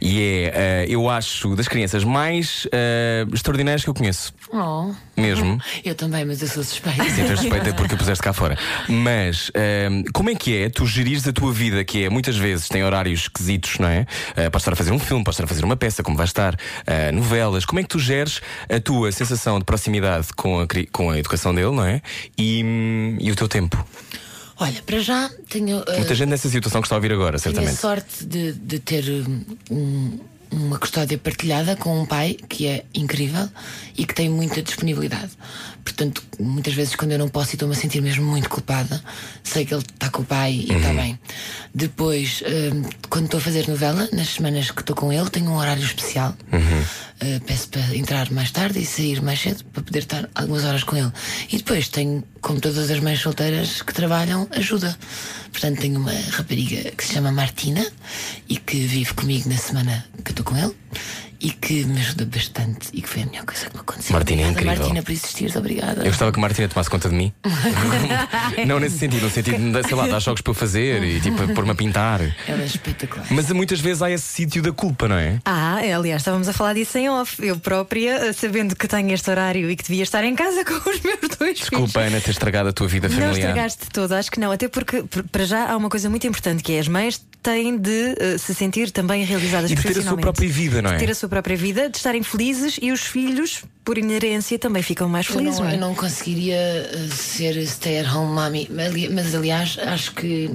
E 0.00 0.22
é, 0.22 0.52
eh, 0.54 0.86
eu 0.88 1.10
acho, 1.10 1.56
das 1.56 1.66
crianças 1.66 2.04
mais 2.04 2.64
eh, 2.70 3.26
extraordinárias 3.32 3.82
que 3.82 3.90
eu 3.90 3.94
conheço. 3.94 4.32
Oh, 4.52 4.92
Mesmo. 5.16 5.60
eu 5.84 5.96
também, 5.96 6.24
mas 6.24 6.40
eu 6.42 6.46
sou 6.46 6.62
suspeita. 6.62 7.02
Sim, 7.02 7.24
tens 7.24 7.40
respeito 7.40 7.68
é 7.70 7.72
porque 7.72 7.92
o 7.92 7.98
puseste 7.98 8.22
cá 8.22 8.32
fora. 8.32 8.56
Mas 8.88 9.50
ehm, 9.52 10.04
como 10.12 10.30
é 10.30 10.36
que 10.36 10.56
é 10.56 10.68
tu 10.68 10.86
gerires 10.86 11.26
a 11.26 11.32
tua 11.32 11.52
vida, 11.52 11.82
que 11.82 12.04
é 12.04 12.08
muitas 12.08 12.36
vezes 12.36 12.68
tem 12.68 12.84
horários 12.84 13.22
esquisitos, 13.22 13.80
não 13.80 13.88
é? 13.88 14.02
Uh, 14.30 14.48
podes 14.52 14.60
estar 14.60 14.74
a 14.74 14.76
fazer 14.76 14.92
um 14.92 14.98
filme, 15.00 15.24
podes 15.24 15.34
estar 15.40 15.44
a 15.44 15.48
fazer 15.48 15.64
uma 15.64 15.76
peça, 15.76 16.04
como 16.04 16.16
vais 16.16 16.30
estar, 16.30 16.56
novelas. 17.12 17.64
Como 17.64 17.80
é 17.80 17.82
que 17.82 17.88
tu 17.88 17.98
geres 17.98 18.40
a 18.72 18.78
tua 18.78 19.10
sensação 19.10 19.58
de 19.58 19.64
proximidade 19.64 20.28
com 20.36 20.60
a, 20.60 20.68
cri- 20.68 20.86
com 20.86 21.10
a 21.10 21.18
educação 21.18 21.52
dele, 21.52 21.72
não 21.72 21.84
é? 21.84 22.00
E, 22.38 22.62
hum, 22.64 23.16
e 23.18 23.32
o 23.32 23.34
teu 23.34 23.48
tempo? 23.48 23.84
Olha, 24.56 24.82
para 24.86 24.98
já 25.00 25.30
tenho. 25.48 25.82
Muita 25.96 26.14
gente 26.14 26.28
nessa 26.28 26.48
situação 26.48 26.80
que 26.80 26.86
está 26.86 26.94
a 26.94 26.98
ouvir 26.98 27.12
agora, 27.12 27.38
Tenho 27.38 27.52
a 27.52 27.54
certamente. 27.60 27.80
sorte 27.80 28.24
de, 28.24 28.52
de 28.52 28.78
ter 28.78 29.04
um, 29.70 30.20
uma 30.50 30.78
custódia 30.78 31.18
partilhada 31.18 31.76
com 31.76 32.00
um 32.00 32.06
pai 32.06 32.36
que 32.48 32.66
é 32.66 32.84
incrível 32.94 33.48
e 33.96 34.04
que 34.04 34.14
tem 34.14 34.28
muita 34.28 34.62
disponibilidade. 34.62 35.30
Portanto, 35.84 36.22
muitas 36.40 36.74
vezes 36.74 36.96
quando 36.96 37.12
eu 37.12 37.18
não 37.18 37.28
posso 37.28 37.52
e 37.52 37.54
estou-me 37.54 37.74
a 37.74 37.78
sentir 37.78 38.00
mesmo 38.00 38.24
muito 38.24 38.48
culpada, 38.48 39.02
sei 39.42 39.64
que 39.66 39.74
ele 39.74 39.82
está 39.82 40.08
com 40.10 40.22
o 40.22 40.24
pai 40.24 40.52
e 40.52 40.72
está 40.72 40.92
bem. 40.94 41.18
Depois, 41.74 42.42
hum, 42.42 42.88
quando 43.10 43.26
estou 43.26 43.38
a 43.38 43.42
fazer 43.42 43.68
novela, 43.68 44.08
nas 44.12 44.28
semanas 44.28 44.70
que 44.70 44.80
estou 44.80 44.96
com 44.96 45.12
ele, 45.12 45.28
tenho 45.28 45.50
um 45.50 45.56
horário 45.56 45.84
especial. 45.84 46.34
Uh, 47.22 47.40
peço 47.46 47.68
para 47.68 47.96
entrar 47.96 48.30
mais 48.32 48.50
tarde 48.50 48.80
e 48.80 48.84
sair 48.84 49.22
mais 49.22 49.40
cedo 49.40 49.64
para 49.66 49.82
poder 49.82 50.00
estar 50.00 50.28
algumas 50.34 50.64
horas 50.64 50.82
com 50.82 50.96
ele. 50.96 51.12
E 51.50 51.58
depois 51.58 51.88
tenho, 51.88 52.24
como 52.40 52.60
todas 52.60 52.90
as 52.90 53.00
mães 53.00 53.20
solteiras 53.20 53.82
que 53.82 53.92
trabalham, 53.92 54.48
ajuda. 54.50 54.96
Portanto, 55.54 55.80
tenho 55.80 56.00
uma 56.00 56.12
rapariga 56.32 56.90
que 56.90 57.04
se 57.06 57.14
chama 57.14 57.30
Martina 57.30 57.86
e 58.48 58.56
que 58.56 58.76
vive 58.76 59.14
comigo 59.14 59.48
na 59.48 59.56
semana 59.56 60.04
que 60.24 60.32
estou 60.32 60.44
com 60.44 60.56
ele 60.56 60.74
e 61.44 61.50
que 61.50 61.84
me 61.84 62.00
ajuda 62.00 62.24
bastante 62.24 62.88
e 62.94 63.02
que 63.02 63.08
foi 63.08 63.22
a 63.22 63.26
melhor 63.26 63.44
coisa 63.44 63.66
que 63.66 63.74
me 63.74 63.80
aconteceu. 63.80 64.12
Martina 64.14 64.40
é 64.42 64.44
obrigada, 64.48 64.62
incrível. 64.62 64.78
Martina, 64.94 65.02
por 65.02 65.12
existires, 65.12 65.56
obrigada. 65.56 66.00
Eu 66.00 66.06
gostava 66.06 66.32
que 66.32 66.38
a 66.38 66.40
Martina 66.40 66.68
tomasse 66.68 66.88
conta 66.88 67.08
de 67.10 67.14
mim. 67.14 67.32
não 68.66 68.80
nesse 68.80 68.98
sentido, 68.98 69.22
no 69.24 69.30
sentido 69.30 69.58
de, 69.72 69.86
sei 69.86 69.94
lá, 69.96 70.06
dar 70.06 70.20
jogos 70.20 70.40
para 70.40 70.50
eu 70.50 70.54
fazer 70.54 71.02
e 71.04 71.20
tipo 71.20 71.46
pôr-me 71.54 71.70
a 71.72 71.74
pintar. 71.74 72.20
Ela 72.48 72.62
é 72.62 72.64
espetacular. 72.64 73.26
Mas 73.30 73.50
muitas 73.52 73.78
vezes 73.80 74.00
há 74.02 74.10
esse 74.10 74.24
sítio 74.26 74.62
da 74.62 74.72
culpa, 74.72 75.06
não 75.06 75.16
é? 75.16 75.38
Ah, 75.44 75.76
aliás, 75.94 76.22
estávamos 76.22 76.48
a 76.48 76.52
falar 76.54 76.72
disso 76.72 76.96
em 76.96 77.10
off. 77.10 77.44
Eu 77.46 77.58
própria, 77.58 78.32
sabendo 78.32 78.74
que 78.74 78.88
tenho 78.88 79.12
este 79.12 79.28
horário 79.30 79.70
e 79.70 79.76
que 79.76 79.82
devia 79.84 80.02
estar 80.02 80.24
em 80.24 80.34
casa 80.34 80.64
com 80.64 80.74
os 80.88 81.00
meus 81.00 81.20
dois 81.20 81.58
filhos. 81.58 81.58
Desculpa, 81.60 82.00
Ana, 82.00 82.20
ter 82.20 82.30
estragado 82.30 82.70
a 82.70 82.72
tua 82.72 82.88
vida 82.88 83.08
Não 83.08 83.14
familiar. 83.14 83.38
estragaste 83.38 83.86
todo, 83.92 84.12
acho 84.12 84.30
que 84.30 84.40
não. 84.40 84.50
Até 84.50 84.66
porque, 84.68 85.02
por- 85.02 85.24
para 85.24 85.44
já, 85.44 85.70
há 85.70 85.76
uma 85.76 85.90
coisa 85.90 86.08
muito 86.08 86.26
importante 86.26 86.62
que 86.62 86.72
é 86.72 86.78
as 86.78 86.88
mães 86.88 87.20
têm 87.42 87.76
de 87.76 88.14
eh, 88.18 88.38
se 88.38 88.54
sentir 88.54 88.90
também 88.90 89.22
realizadas 89.22 89.70
E 89.70 89.74
de 89.74 89.82
ter 89.82 89.98
a 89.98 90.02
sua 90.02 90.16
própria 90.16 90.48
vida, 90.48 90.80
não 90.80 90.90
é? 90.90 90.94
De 90.94 90.98
ter 91.04 91.10
a 91.10 91.14
sua 91.14 91.28
própria 91.34 91.56
vida, 91.56 91.88
de 91.90 91.96
estarem 91.96 92.22
felizes 92.22 92.78
e 92.80 92.92
os 92.92 93.00
filhos, 93.00 93.64
por 93.84 93.98
inerência, 93.98 94.56
também 94.58 94.82
ficam 94.82 95.08
mais 95.08 95.26
Eu 95.28 95.34
felizes. 95.34 95.58
não, 95.58 95.64
não 95.66 95.70
é? 95.72 95.74
eu 95.76 95.80
não 95.80 95.94
conseguiria 95.94 96.56
uh, 96.94 97.12
ser 97.14 97.56
stay-at-home 97.66 98.32
mommy, 98.32 98.68
mas 99.12 99.34
aliás 99.34 99.76
acho 99.80 100.12
que 100.14 100.50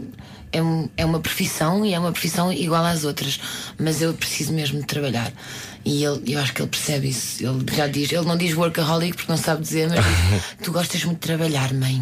é, 0.54 0.62
um- 0.62 0.88
é 0.96 1.04
uma 1.06 1.20
profissão 1.20 1.86
e 1.86 1.94
é 1.94 2.00
uma 2.00 2.12
profissão 2.14 2.52
igual 2.52 2.84
às 2.86 3.04
outras, 3.04 3.40
mas 3.78 4.02
eu 4.02 4.14
preciso 4.14 4.54
mesmo 4.54 4.80
de 4.80 4.86
trabalhar. 4.86 5.32
E 5.86 6.04
ele, 6.04 6.34
eu 6.34 6.40
acho 6.40 6.54
que 6.54 6.62
ele 6.62 6.70
percebe 6.70 7.10
isso. 7.10 7.44
Ele 7.46 7.64
já 7.76 7.88
diz, 7.88 8.12
ele 8.12 8.26
não 8.26 8.36
diz 8.38 8.54
workaholic 8.56 9.16
porque 9.16 9.32
não 9.32 9.38
sabe 9.38 9.62
dizer, 9.62 9.88
mas 9.90 10.04
diz, 10.04 10.44
tu 10.64 10.72
gostas 10.72 11.04
muito 11.04 11.20
de 11.20 11.28
trabalhar, 11.28 11.74
mãe. 11.74 12.02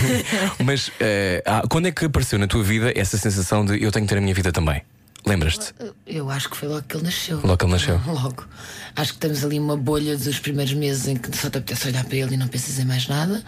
Mas 0.64 0.90
eh, 1.00 1.42
quando 1.70 1.86
é 1.88 1.92
que 1.92 2.04
apareceu 2.04 2.38
na 2.38 2.46
tua 2.46 2.62
vida 2.62 2.92
essa 2.94 3.16
sensação 3.16 3.64
de 3.64 3.82
eu 3.82 3.90
tenho 3.90 4.04
que 4.06 4.10
ter 4.12 4.18
a 4.18 4.20
minha 4.20 4.34
vida 4.34 4.52
também? 4.52 4.82
Lembras-te? 5.26 5.74
Eu 6.06 6.30
acho 6.30 6.48
que 6.48 6.56
foi 6.56 6.68
logo 6.68 6.82
que 6.82 6.96
ele 6.96 7.04
nasceu. 7.04 7.40
Logo 7.42 7.56
que 7.56 7.64
ele 7.64 7.72
nasceu. 7.72 8.00
Logo. 8.06 8.46
Acho 8.94 9.12
que 9.12 9.16
estamos 9.16 9.44
ali 9.44 9.58
uma 9.58 9.76
bolha 9.76 10.16
dos 10.16 10.38
primeiros 10.38 10.72
meses 10.72 11.08
em 11.08 11.16
que 11.16 11.36
só 11.36 11.50
te 11.50 11.58
apetece 11.58 11.88
olhar 11.88 12.04
para 12.04 12.16
ele 12.16 12.34
e 12.34 12.36
não 12.36 12.46
pensas 12.46 12.78
em 12.78 12.84
mais 12.84 13.08
nada. 13.08 13.42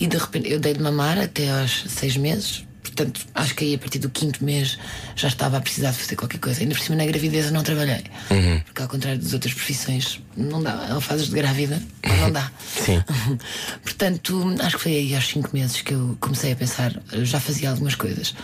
E 0.00 0.06
de 0.08 0.16
repente 0.16 0.50
eu 0.50 0.58
dei 0.58 0.74
de 0.74 0.80
mamar 0.80 1.18
até 1.18 1.48
aos 1.60 1.84
seis 1.88 2.16
meses. 2.16 2.66
Portanto, 2.82 3.20
acho 3.34 3.54
que 3.54 3.64
aí 3.64 3.74
a 3.74 3.78
partir 3.78 3.98
do 4.00 4.10
quinto 4.10 4.44
mês 4.44 4.78
já 5.14 5.28
estava 5.28 5.56
a 5.56 5.60
precisar 5.60 5.92
de 5.92 5.98
fazer 5.98 6.16
qualquer 6.16 6.38
coisa. 6.38 6.60
Ainda 6.60 6.74
por 6.74 6.80
cima 6.82 6.96
na 6.96 7.06
gravidez 7.06 7.46
eu 7.46 7.52
não 7.52 7.62
trabalhei. 7.62 8.02
Uhum. 8.30 8.60
Porque 8.60 8.82
ao 8.82 8.88
contrário 8.88 9.20
das 9.20 9.32
outras 9.32 9.54
profissões, 9.54 10.20
não 10.36 10.62
dá. 10.62 10.90
Ou 10.94 11.00
fazes 11.00 11.28
de 11.28 11.34
grávida, 11.34 11.80
ou 12.04 12.16
não 12.16 12.32
dá. 12.32 12.50
Sim. 12.84 13.02
Portanto, 13.82 14.56
acho 14.60 14.76
que 14.76 14.82
foi 14.82 14.92
aí 14.96 15.14
aos 15.14 15.26
cinco 15.26 15.50
meses 15.52 15.80
que 15.80 15.94
eu 15.94 16.16
comecei 16.20 16.52
a 16.52 16.56
pensar, 16.56 16.92
eu 17.12 17.24
já 17.24 17.38
fazia 17.38 17.70
algumas 17.70 17.94
coisas. 17.94 18.34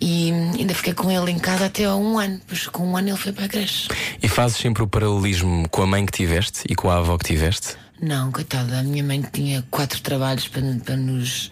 E 0.00 0.30
ainda 0.58 0.74
fiquei 0.74 0.92
com 0.92 1.10
ele 1.10 1.30
em 1.30 1.38
casa 1.38 1.66
até 1.66 1.84
há 1.84 1.96
um 1.96 2.18
ano. 2.18 2.38
Depois 2.38 2.66
com 2.66 2.86
um 2.86 2.96
ano 2.96 3.08
ele 3.08 3.16
foi 3.16 3.32
para 3.32 3.46
a 3.46 3.48
creche. 3.48 3.88
E 4.22 4.28
fazes 4.28 4.58
sempre 4.58 4.82
o 4.82 4.86
paralelismo 4.86 5.68
com 5.70 5.82
a 5.82 5.86
mãe 5.86 6.04
que 6.04 6.12
tiveste 6.12 6.62
e 6.68 6.74
com 6.74 6.90
a 6.90 6.98
avó 6.98 7.16
que 7.16 7.24
tiveste? 7.24 7.76
Não, 8.00 8.30
coitada, 8.30 8.78
a 8.78 8.82
minha 8.82 9.02
mãe 9.02 9.24
tinha 9.32 9.64
quatro 9.70 10.00
trabalhos 10.00 10.46
para, 10.46 10.62
para 10.84 10.96
nos 10.96 11.50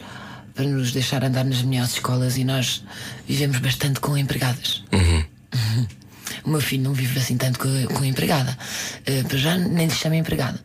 para 0.56 0.64
nos 0.64 0.90
deixar 0.90 1.22
andar 1.22 1.44
nas 1.44 1.62
melhores 1.62 1.92
escolas 1.92 2.36
e 2.38 2.44
nós 2.44 2.82
vivemos 3.28 3.58
bastante 3.58 4.00
com 4.00 4.16
empregadas. 4.16 4.82
O 6.46 6.50
meu 6.50 6.60
filho 6.60 6.84
não 6.84 6.92
vive 6.92 7.18
assim 7.18 7.36
tanto 7.36 7.58
com, 7.58 7.68
com 7.94 8.04
a 8.04 8.06
empregada. 8.06 8.56
Eh, 9.04 9.22
para 9.24 9.36
já 9.36 9.56
nem 9.56 9.86
lhe 9.86 9.94
chama 9.94 10.16
empregada. 10.16 10.58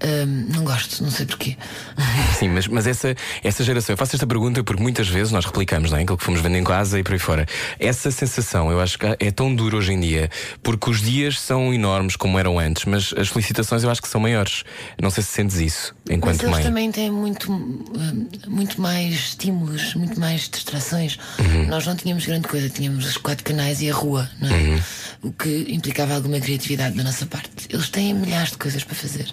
Eh, 0.00 0.26
não 0.26 0.62
gosto, 0.64 1.02
não 1.02 1.10
sei 1.10 1.24
porquê. 1.24 1.56
Sim, 2.38 2.50
mas, 2.50 2.66
mas 2.68 2.86
essa, 2.86 3.14
essa 3.42 3.64
geração, 3.64 3.94
eu 3.94 3.96
faço 3.96 4.14
esta 4.14 4.26
pergunta 4.26 4.62
porque 4.62 4.82
muitas 4.82 5.08
vezes 5.08 5.32
nós 5.32 5.44
replicamos, 5.44 5.90
não 5.90 5.98
é? 5.98 6.02
Aquilo 6.02 6.18
que 6.18 6.24
fomos 6.24 6.40
vendo 6.40 6.56
em 6.56 6.64
casa 6.64 6.98
e 6.98 7.02
por 7.02 7.14
aí 7.14 7.18
fora. 7.18 7.46
Essa 7.80 8.10
sensação, 8.10 8.70
eu 8.70 8.80
acho 8.80 8.98
que 8.98 9.06
é 9.18 9.30
tão 9.30 9.54
dura 9.54 9.76
hoje 9.76 9.92
em 9.92 10.00
dia, 10.00 10.30
porque 10.62 10.90
os 10.90 11.00
dias 11.00 11.40
são 11.40 11.72
enormes 11.72 12.14
como 12.14 12.38
eram 12.38 12.58
antes, 12.58 12.84
mas 12.84 13.14
as 13.16 13.28
felicitações 13.28 13.82
eu 13.82 13.90
acho 13.90 14.02
que 14.02 14.08
são 14.08 14.20
maiores. 14.20 14.64
Não 15.00 15.10
sei 15.10 15.22
se 15.22 15.30
sentes 15.30 15.56
isso 15.56 15.94
enquanto 16.10 16.34
Mas 16.34 16.40
eles 16.40 16.52
mãe. 16.52 16.62
também 16.62 16.92
têm 16.92 17.10
muito, 17.10 17.50
hum, 17.50 18.28
muito 18.46 18.80
mais 18.80 19.14
estímulos, 19.14 19.94
muito 19.94 20.18
mais 20.20 20.48
distrações. 20.48 21.18
Uhum. 21.38 21.66
Nós 21.68 21.86
não 21.86 21.96
tínhamos 21.96 22.26
grande 22.26 22.46
coisa, 22.48 22.68
tínhamos 22.68 23.06
os 23.06 23.16
quatro 23.16 23.44
canais 23.44 23.80
e 23.80 23.90
a 23.90 23.94
rua, 23.94 24.28
não 24.40 24.48
é? 24.48 24.52
Uhum. 24.52 24.80
O 25.22 25.32
que 25.32 25.66
implicava 25.68 26.14
alguma 26.14 26.40
criatividade 26.40 26.96
da 26.96 27.04
nossa 27.04 27.26
parte. 27.26 27.68
Eles 27.68 27.88
têm 27.88 28.12
milhares 28.12 28.50
de 28.50 28.58
coisas 28.58 28.82
para 28.82 28.94
fazer. 28.96 29.26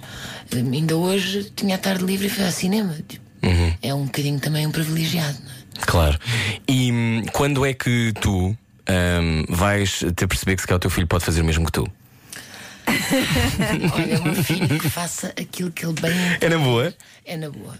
Hum, 0.55 0.71
ainda 0.71 0.95
hoje 0.95 1.51
tinha 1.55 1.75
a 1.75 1.77
tarde 1.79 2.05
livre 2.05 2.27
e 2.27 2.29
foi 2.29 2.45
ao 2.45 2.51
cinema. 2.51 2.95
Tipo, 3.07 3.29
Uhum. 3.41 3.73
É 3.81 3.93
um 3.93 4.05
bocadinho 4.05 4.39
também 4.39 4.67
um 4.67 4.71
privilegiado, 4.71 5.37
não 5.43 5.51
é? 5.51 5.85
Claro. 5.85 6.19
E 6.67 6.91
hum, 6.91 7.23
quando 7.31 7.65
é 7.65 7.73
que 7.73 8.13
tu 8.19 8.47
hum, 8.49 9.45
vais 9.47 9.99
ter 10.15 10.27
perceber 10.27 10.55
que 10.55 10.61
se 10.61 10.67
calhar 10.67 10.77
o 10.77 10.81
teu 10.81 10.89
filho 10.89 11.07
pode 11.07 11.23
fazer 11.23 11.41
o 11.41 11.45
mesmo 11.45 11.65
que 11.65 11.71
tu? 11.71 11.87
Olha, 13.93 14.19
meu 14.21 14.43
filho 14.43 14.79
que 14.79 14.89
faça 14.89 15.27
aquilo 15.29 15.71
que 15.71 15.85
ele 15.85 15.93
bem 16.01 16.11
É 16.41 16.49
na 16.49 16.57
boa? 16.57 16.93
É 17.23 17.37
na 17.37 17.49
boa. 17.49 17.77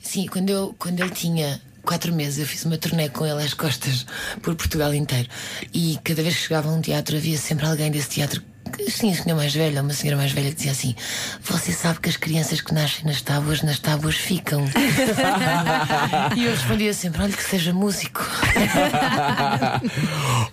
Sim, 0.00 0.26
quando, 0.26 0.50
eu, 0.50 0.74
quando 0.78 1.00
ele 1.00 1.10
tinha 1.10 1.60
quatro 1.86 2.12
meses, 2.12 2.38
eu 2.38 2.46
fiz 2.46 2.64
uma 2.66 2.76
turnê 2.76 3.08
com 3.08 3.24
ele 3.24 3.42
às 3.42 3.54
costas 3.54 4.04
por 4.42 4.54
Portugal 4.54 4.92
inteiro. 4.92 5.28
E 5.72 5.98
cada 6.04 6.22
vez 6.22 6.34
que 6.34 6.42
chegava 6.42 6.68
a 6.68 6.72
um 6.72 6.82
teatro, 6.82 7.16
havia 7.16 7.38
sempre 7.38 7.64
alguém 7.66 7.90
desse 7.90 8.10
teatro. 8.10 8.40
que- 8.40 8.56
Sim, 8.90 9.12
a 9.12 9.14
senhora 9.14 9.36
mais 9.36 9.54
velha, 9.54 9.80
uma 9.80 9.92
senhora 9.92 10.16
mais 10.18 10.32
velha 10.32 10.50
que 10.50 10.56
dizia 10.56 10.72
assim: 10.72 10.94
Você 11.42 11.72
sabe 11.72 12.00
que 12.00 12.08
as 12.08 12.16
crianças 12.16 12.60
que 12.60 12.74
nascem 12.74 13.04
nas 13.04 13.22
tábuas, 13.22 13.62
nas 13.62 13.78
tábuas 13.78 14.16
ficam. 14.16 14.64
e 16.36 16.44
eu 16.44 16.50
respondia 16.50 16.92
sempre: 16.92 17.22
Olha, 17.22 17.32
que 17.32 17.42
seja 17.44 17.72
músico. 17.72 18.20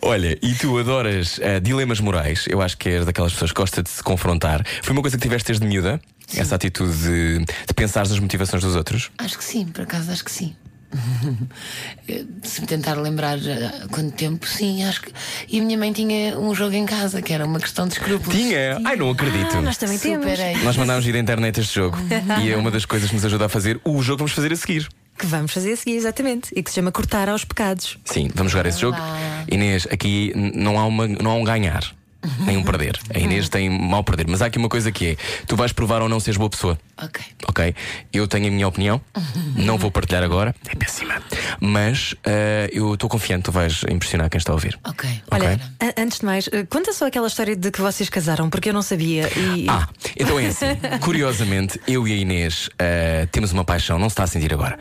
Olha, 0.02 0.38
e 0.42 0.54
tu 0.56 0.78
adoras 0.78 1.40
eh, 1.42 1.60
dilemas 1.60 2.00
morais, 2.00 2.46
eu 2.48 2.62
acho 2.62 2.78
que 2.78 2.90
és 2.90 3.06
daquelas 3.06 3.34
pessoas 3.34 3.52
que 3.52 3.60
gosta 3.60 3.84
de 3.84 3.90
se 3.90 4.04
confrontar. 4.04 4.64
Foi 4.84 4.94
uma 4.94 5.02
coisa 5.02 5.18
que 5.18 5.24
tiveste 5.24 5.48
desde 5.48 5.66
miúda? 5.66 6.00
Essa 6.36 6.56
atitude 6.56 6.96
de, 6.98 7.40
de 7.46 7.74
pensar 7.76 8.08
nas 8.08 8.20
motivações 8.20 8.64
dos 8.64 8.76
outros? 8.76 9.12
Acho 9.18 9.38
que 9.38 9.44
sim, 9.44 9.66
por 9.66 9.82
acaso 9.84 10.12
acho 10.12 10.24
que 10.24 10.32
sim. 10.32 10.56
Se 12.44 12.62
me 12.62 12.68
tentar 12.68 12.96
lembrar 12.96 13.38
há 13.38 13.88
quanto 13.88 14.12
tempo, 14.12 14.48
sim, 14.48 14.84
acho 14.84 15.02
que. 15.02 15.12
E 15.50 15.60
a 15.60 15.64
minha 15.64 15.78
mãe 15.78 15.92
tinha 15.92 16.38
um 16.38 16.54
jogo 16.54 16.76
em 16.76 16.86
casa 16.86 17.22
que 17.22 17.34
era 17.34 17.46
uma 17.46 17.60
questão 17.60 17.88
de 17.88 17.94
escrúpulos. 17.94 18.36
Tinha! 18.36 18.80
Ai, 18.86 18.96
não 18.96 19.10
acredito! 19.10 19.58
Ah, 19.58 19.62
nós 19.62 19.78
também 19.78 19.98
temos. 19.98 20.26
Nós 20.64 20.78
mandámos 20.78 21.06
ir 21.08 21.16
à 21.16 21.20
internet 21.20 21.60
este 21.60 21.76
jogo 21.76 21.98
e 22.44 22.52
é 22.52 22.58
uma 22.58 22.72
das 22.72 22.86
coisas 22.86 23.10
que 23.10 23.16
nos 23.16 23.26
ajuda 23.26 23.46
a 23.46 23.50
fazer 23.50 23.80
o 23.84 24.02
jogo 24.02 24.18
que 24.18 24.24
vamos 24.24 24.32
fazer 24.34 24.52
a 24.54 24.56
seguir. 24.56 24.88
Que 25.18 25.26
vamos 25.26 25.52
fazer 25.52 25.74
a 25.74 25.76
seguir, 25.76 25.96
exatamente. 25.96 26.52
E 26.56 26.64
que 26.64 26.70
se 26.70 26.76
chama 26.76 26.92
cortar 26.92 27.30
aos 27.30 27.46
pecados. 27.46 27.98
Sim, 28.06 28.30
vamos 28.34 28.52
jogar 28.52 28.66
esse 28.66 28.80
jogo. 28.80 28.98
Olá. 28.98 29.46
Inês, 29.52 29.88
aqui 29.92 30.34
não 30.36 30.80
há, 30.80 30.86
uma, 30.86 31.08
não 31.08 31.32
há 31.32 31.36
um 31.36 31.44
ganhar, 31.44 31.94
nem 32.46 32.58
um 32.58 32.64
perder. 32.64 33.00
A 33.14 33.20
Inês 33.20 33.50
tem 33.50 33.70
mal 33.70 34.04
perder, 34.04 34.26
mas 34.28 34.42
há 34.42 34.46
aqui 34.48 34.58
uma 34.58 34.70
coisa 34.70 34.92
que 34.92 35.12
é: 35.12 35.18
tu 35.48 35.56
vais 35.56 35.72
provar 35.74 36.02
ou 36.02 36.10
não 36.10 36.20
seres 36.20 36.38
boa 36.38 36.50
pessoa. 36.50 36.78
Ok. 37.02 37.24
Ok? 37.48 37.76
Eu 38.12 38.28
tenho 38.28 38.48
a 38.48 38.52
minha 38.52 38.68
opinião, 38.68 39.02
não 39.56 39.78
vou 39.78 39.92
partilhar 39.92 40.24
agora, 40.24 40.56
é 40.68 40.76
péssima. 40.76 41.16
Mas 41.60 42.16
eh, 42.24 42.70
eu 42.72 42.94
estou 42.94 43.10
confiante, 43.10 43.44
tu 43.44 43.52
vais 43.52 43.84
impressionar 43.90 44.30
quem 44.30 44.38
está 44.38 44.52
a 44.52 44.56
ouvir. 44.56 44.80
Ok. 44.88 45.10
Olha, 45.32 45.60
a- 45.80 46.02
antes 46.02 46.20
de 46.20 46.26
mais, 46.26 46.50
eh, 46.52 46.64
conta 46.70 46.94
só 46.94 47.08
aquela 47.08 47.28
história 47.28 47.56
de 47.56 47.72
que 47.72 47.82
vocês 47.82 48.10
casaram, 48.10 48.50
porque 48.50 48.70
eu 48.70 48.74
não 48.74 48.82
sabia. 48.82 49.30
E... 49.38 49.66
Ah, 49.70 49.88
então 50.20 50.40
é 50.40 50.48
assim. 50.48 50.66
Curiosamente, 51.02 51.80
eu 51.88 52.08
e 52.08 52.14
a 52.14 52.16
Inês 52.16 52.70
eh, 52.80 53.28
temos 53.32 53.52
uma 53.52 53.64
paixão, 53.66 53.98
não 54.00 54.10
se 54.10 54.14
está 54.14 54.24
a 54.24 54.28
sentir 54.28 54.54
agora, 54.54 54.78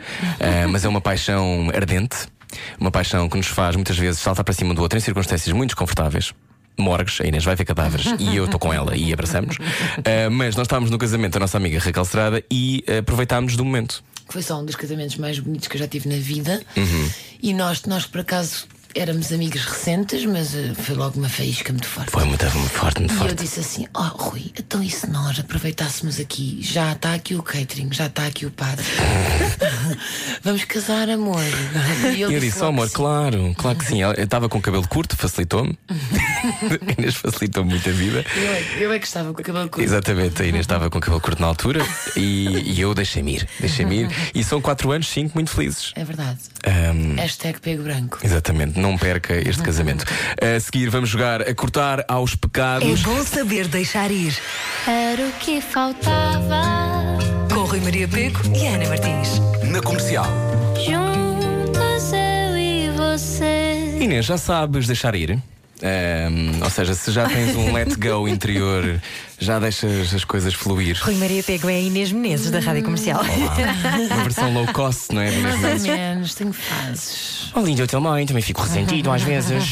mas 0.69 0.85
é 0.85 0.87
uma 0.89 1.01
paixão 1.01 1.69
ardente, 1.73 2.15
uma 2.79 2.91
paixão 2.91 3.27
que 3.27 3.35
nos 3.37 3.47
faz 3.47 3.75
muitas 3.75 3.97
vezes 3.97 4.19
saltar 4.21 4.43
para 4.45 4.53
cima 4.53 4.73
do 4.73 4.81
outro 4.81 4.97
em 4.97 5.01
circunstâncias 5.01 5.53
muito 5.55 5.69
desconfortáveis. 5.71 6.33
Morgues, 6.77 7.21
a 7.21 7.27
Inês 7.27 7.43
vai 7.43 7.55
ver 7.55 7.65
cadáveres 7.65 8.07
e 8.19 8.35
eu 8.35 8.45
estou 8.45 8.59
com 8.59 8.73
ela 8.73 8.95
e 8.95 9.13
abraçamos. 9.13 9.57
Eh, 10.03 10.29
mas 10.29 10.55
nós 10.55 10.65
estávamos 10.65 10.89
no 10.89 10.97
casamento 10.97 11.33
da 11.33 11.39
nossa 11.39 11.57
amiga 11.57 11.79
Raquel 11.79 12.03
Estrada 12.03 12.43
e 12.51 12.83
eh, 12.87 12.97
aproveitámos 12.97 13.55
do 13.55 13.63
momento. 13.63 14.03
Foi 14.29 14.41
só 14.41 14.59
um 14.59 14.65
dos 14.65 14.75
casamentos 14.75 15.17
mais 15.17 15.37
bonitos 15.39 15.67
que 15.67 15.75
eu 15.75 15.79
já 15.79 15.87
tive 15.87 16.09
na 16.09 16.15
vida. 16.15 16.61
Uhum. 16.75 17.09
E 17.41 17.53
nós, 17.53 17.83
nós, 17.83 18.05
por 18.05 18.21
acaso, 18.21 18.65
éramos 18.95 19.31
amigos 19.31 19.65
recentes, 19.65 20.25
mas 20.25 20.53
eh, 20.55 20.73
foi 20.75 20.95
logo 20.95 21.17
uma 21.19 21.29
faísca 21.29 21.71
muito 21.73 21.87
forte. 21.87 22.11
Foi 22.11 22.23
muito, 22.25 22.45
muito 22.57 22.69
forte, 22.71 22.99
muito 22.99 23.11
E 23.11 23.15
eu 23.15 23.19
forte. 23.19 23.35
disse 23.43 23.59
assim: 23.59 23.87
Oh, 23.93 24.01
Rui, 24.01 24.51
então 24.57 24.81
e 24.83 24.89
se 24.89 25.09
nós 25.09 25.39
aproveitássemos 25.39 26.19
aqui? 26.19 26.59
Já 26.61 26.91
está 26.93 27.13
aqui 27.13 27.35
o 27.35 27.43
catering, 27.43 27.89
já 27.91 28.05
está 28.07 28.25
aqui 28.25 28.45
o 28.45 28.51
padre. 28.51 28.85
Vamos 30.43 30.63
casar, 30.65 31.09
amor. 31.09 31.41
E 32.13 32.17
E 32.17 32.23
ele 32.23 32.35
eu 32.35 32.39
disse, 32.39 32.57
oh, 32.59 32.65
logo 32.65 32.69
amor, 32.73 32.87
sim. 32.89 32.93
claro, 32.95 33.55
claro 33.57 33.77
que 33.77 33.85
sim. 33.85 34.01
Eu 34.01 34.11
estava 34.11 34.49
com 34.49 34.57
o 34.57 34.61
cabelo 34.61 34.87
curto, 34.87 35.15
facilitou-me. 35.15 35.77
A 35.89 35.93
Inês 36.99 37.15
facilitou 37.15 37.63
muito 37.65 37.87
a 37.89 37.93
vida. 37.93 38.25
Eu, 38.35 38.43
é- 38.51 38.83
eu 38.83 38.93
é 38.93 38.99
que 38.99 39.05
estava 39.07 39.33
com 39.33 39.41
o 39.41 39.43
cabelo 39.43 39.69
curto. 39.69 39.83
Exatamente, 39.85 40.41
a 40.41 40.45
Inês 40.45 40.61
estava 40.63 40.89
com 40.89 40.97
o 40.97 41.01
cabelo 41.01 41.21
curto 41.21 41.41
na 41.41 41.47
altura 41.47 41.85
e, 42.15 42.73
e 42.73 42.81
eu 42.81 42.93
deixei-me 42.93 43.35
ir, 43.35 43.47
deixei-me 43.59 44.01
ir. 44.03 44.09
E 44.33 44.43
são 44.43 44.61
quatro 44.61 44.91
anos, 44.91 45.07
cinco, 45.07 45.31
muito 45.35 45.51
felizes. 45.51 45.91
É 45.95 46.03
verdade. 46.03 46.39
Ahm, 46.65 47.15
Hashtag 47.17 47.59
pego 47.59 47.83
branco. 47.83 48.19
exatamente, 48.23 48.79
não 48.83 48.97
perca 48.97 49.33
este 49.35 49.63
casamento. 49.63 50.03
A 50.41 50.59
seguir, 50.59 50.89
vamos 50.89 51.09
jogar 51.09 51.41
a 51.41 51.55
cortar 51.55 52.03
aos 52.07 52.33
É 52.33 52.35
pecados. 52.35 53.01
bom 53.01 53.23
saber 53.23 53.67
deixar 53.69 54.11
ir. 54.11 54.37
Era 54.85 55.23
o 55.25 55.31
que 55.39 55.61
faltava. 55.61 56.61
Com 57.51 57.61
Rui 57.63 57.79
Maria 57.79 58.07
Pego 58.07 58.39
e 58.53 58.67
Ana 58.67 58.87
Martins. 58.89 59.39
Na 59.71 59.81
comercial. 59.81 60.25
Juntos 60.75 62.11
eu 62.11 62.57
e 62.57 62.89
você. 62.97 63.97
Inês, 64.01 64.25
já 64.25 64.37
sabes 64.37 64.85
deixar 64.85 65.15
ir? 65.15 65.39
Ahm, 65.81 66.61
ou 66.63 66.69
seja, 66.69 66.93
se 66.93 67.11
já 67.11 67.27
tens 67.27 67.55
um 67.55 67.73
let 67.73 67.95
go 67.97 68.27
interior, 68.27 69.01
já 69.39 69.59
deixas 69.59 70.13
as 70.13 70.23
coisas 70.23 70.53
fluir. 70.53 70.97
Rui 71.01 71.15
Maria 71.15 71.43
Pego 71.43 71.69
é 71.69 71.75
a 71.75 71.79
Inês 71.79 72.11
Menezes 72.11 72.51
da 72.51 72.59
Rádio 72.59 72.83
Comercial. 72.83 73.21
Uma 73.21 74.23
versão 74.23 74.53
low 74.53 74.67
cost, 74.67 75.13
não 75.13 75.21
é? 75.21 75.31
Mais 75.31 75.55
ou 75.55 75.61
Menezes? 75.61 75.87
menos, 75.87 76.35
tenho 76.35 76.53
fases. 76.53 77.51
Oh, 77.55 77.59
lindo, 77.61 77.81
eu 77.81 77.87
também, 77.87 78.25
também 78.25 78.41
fico 78.43 78.61
ressentido 78.61 79.11
às 79.11 79.23
vezes. 79.23 79.71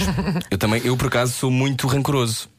Eu 0.49 0.57
também, 0.57 0.81
eu 0.83 0.97
por 0.97 1.07
acaso 1.07 1.33
sou 1.33 1.51
muito 1.51 1.87
rancoroso. 1.87 2.49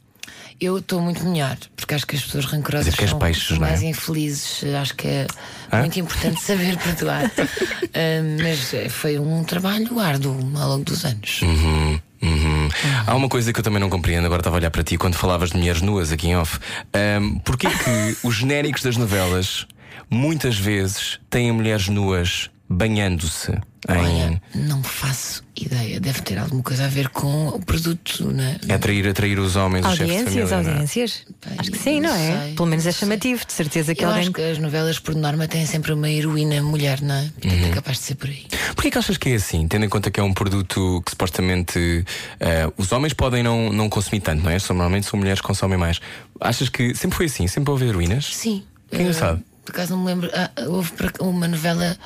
Eu 0.61 0.79
estou 0.79 1.01
muito 1.01 1.25
melhor, 1.25 1.57
porque 1.77 1.93
acho 1.95 2.07
que 2.07 2.15
as 2.15 2.23
pessoas 2.23 2.45
rancorosas 2.45 2.95
é 2.97 3.07
são 3.09 3.19
peixes, 3.19 3.57
é? 3.57 3.59
mais 3.59 3.83
infelizes. 3.83 4.63
Acho 4.81 4.95
que 4.95 5.09
é 5.09 5.27
Hã? 5.73 5.81
muito 5.81 5.99
importante 5.99 6.41
saber 6.41 6.77
perdoar. 6.79 7.31
Ah, 7.95 8.23
mas 8.43 8.73
foi 8.91 9.19
um 9.19 9.45
trabalho 9.45 9.99
árduo 10.01 10.35
ao 10.57 10.69
longo 10.71 10.85
dos 10.85 11.05
anos. 11.05 11.43
Uhum, 11.43 12.01
uhum. 12.23 12.69
Há 13.07 13.15
uma 13.15 13.29
coisa 13.29 13.53
que 13.53 13.61
eu 13.61 13.65
também 13.65 13.81
não 13.81 13.91
compreendo, 13.91 14.25
agora 14.25 14.41
estava 14.41 14.57
a 14.57 14.59
olhar 14.59 14.71
para 14.71 14.83
ti 14.83 14.97
quando 14.97 15.15
falavas 15.15 15.51
de 15.51 15.57
mulheres 15.57 15.83
nuas 15.83 16.13
aqui 16.13 16.29
em 16.29 16.37
off. 16.37 16.59
Ahm, 16.93 17.39
Porquê 17.45 17.69
que 17.69 18.17
os 18.27 18.37
genéricos 18.37 18.83
das 18.83 18.97
novelas 18.97 19.67
muitas 20.11 20.57
vezes 20.59 21.19
têm 21.31 21.53
mulheres 21.53 21.89
nuas 21.89 22.51
banhando-se 22.69 23.53
em. 23.53 23.61
Olha, 23.89 24.43
não 24.55 24.83
faço 24.83 25.45
ideia. 25.65 26.01
Deve 26.01 26.21
ter 26.23 26.39
alguma 26.39 26.63
coisa 26.63 26.85
a 26.85 26.89
ver 26.89 27.09
com 27.09 27.49
o 27.49 27.61
produto, 27.65 28.25
não 28.33 28.43
é? 28.45 28.59
É 28.69 28.75
atrair, 28.75 29.07
atrair 29.09 29.39
os 29.39 29.57
homens, 29.57 29.87
os 29.87 29.97
chefes 29.97 30.07
de 30.09 30.19
Audiências, 30.21 30.51
família. 30.51 30.71
é? 30.71 30.73
audiências. 30.73 31.23
Pai, 31.41 31.55
Acho 31.59 31.71
que 31.71 31.79
sim, 31.79 32.01
não, 32.01 32.11
não 32.11 32.17
é? 32.17 32.43
sei, 32.45 32.55
Pelo 32.55 32.69
menos 32.69 32.85
é 32.85 32.89
não 32.89 32.93
sei. 32.93 33.01
chamativo, 33.01 33.47
de 33.47 33.53
certeza 33.53 33.95
que 33.95 34.05
Eu 34.05 34.09
alguém. 34.09 34.23
acho 34.23 34.33
que 34.33 34.41
as 34.43 34.59
novelas, 34.59 34.99
por 34.99 35.15
norma, 35.15 35.47
têm 35.49 35.65
sempre 35.67 35.93
uma 35.93 36.09
heroína 36.11 36.63
mulher, 36.63 37.01
não 37.03 37.15
é? 37.15 37.23
Portanto, 37.41 37.53
Uhum. 37.61 37.67
é 37.67 37.71
capaz 37.71 37.99
de 37.99 38.05
ser 38.05 38.15
por 38.17 38.29
aí. 38.29 38.47
Porquê 38.75 38.91
que 38.91 38.99
achas 38.99 39.17
que 39.17 39.29
é 39.31 39.35
assim? 39.35 39.67
Tendo 39.69 39.85
em 39.85 39.89
conta 39.89 40.11
que 40.11 40.21
é 40.21 40.23
um 40.23 40.33
produto 40.35 41.03
que 41.05 41.11
supostamente 41.13 42.05
eh, 42.41 42.71
os 42.77 42.91
homens 42.93 43.13
podem 43.13 43.43
não, 43.43 43.73
não 43.73 43.89
consumir 43.89 44.21
tanto, 44.21 44.43
não 44.43 44.51
é? 44.51 44.59
Normalmente 44.69 45.07
são 45.07 45.19
mulheres 45.19 45.41
que 45.41 45.47
consomem 45.47 45.79
mais. 45.79 46.01
Achas 46.41 46.69
que 46.69 46.95
sempre 46.95 47.17
foi 47.17 47.27
assim? 47.27 47.47
Sempre 47.47 47.71
houve 47.71 47.87
heroínas? 47.87 48.27
Sim. 48.35 48.65
Que 48.91 48.97
engraçado. 49.01 49.39
Eh, 49.39 49.53
Por 49.65 49.73
acaso 49.73 49.93
não 49.93 50.01
me 50.03 50.07
lembro. 50.07 50.31
ah, 50.35 50.51
houve 50.67 50.91
uma 51.21 51.47
novela 51.47 51.97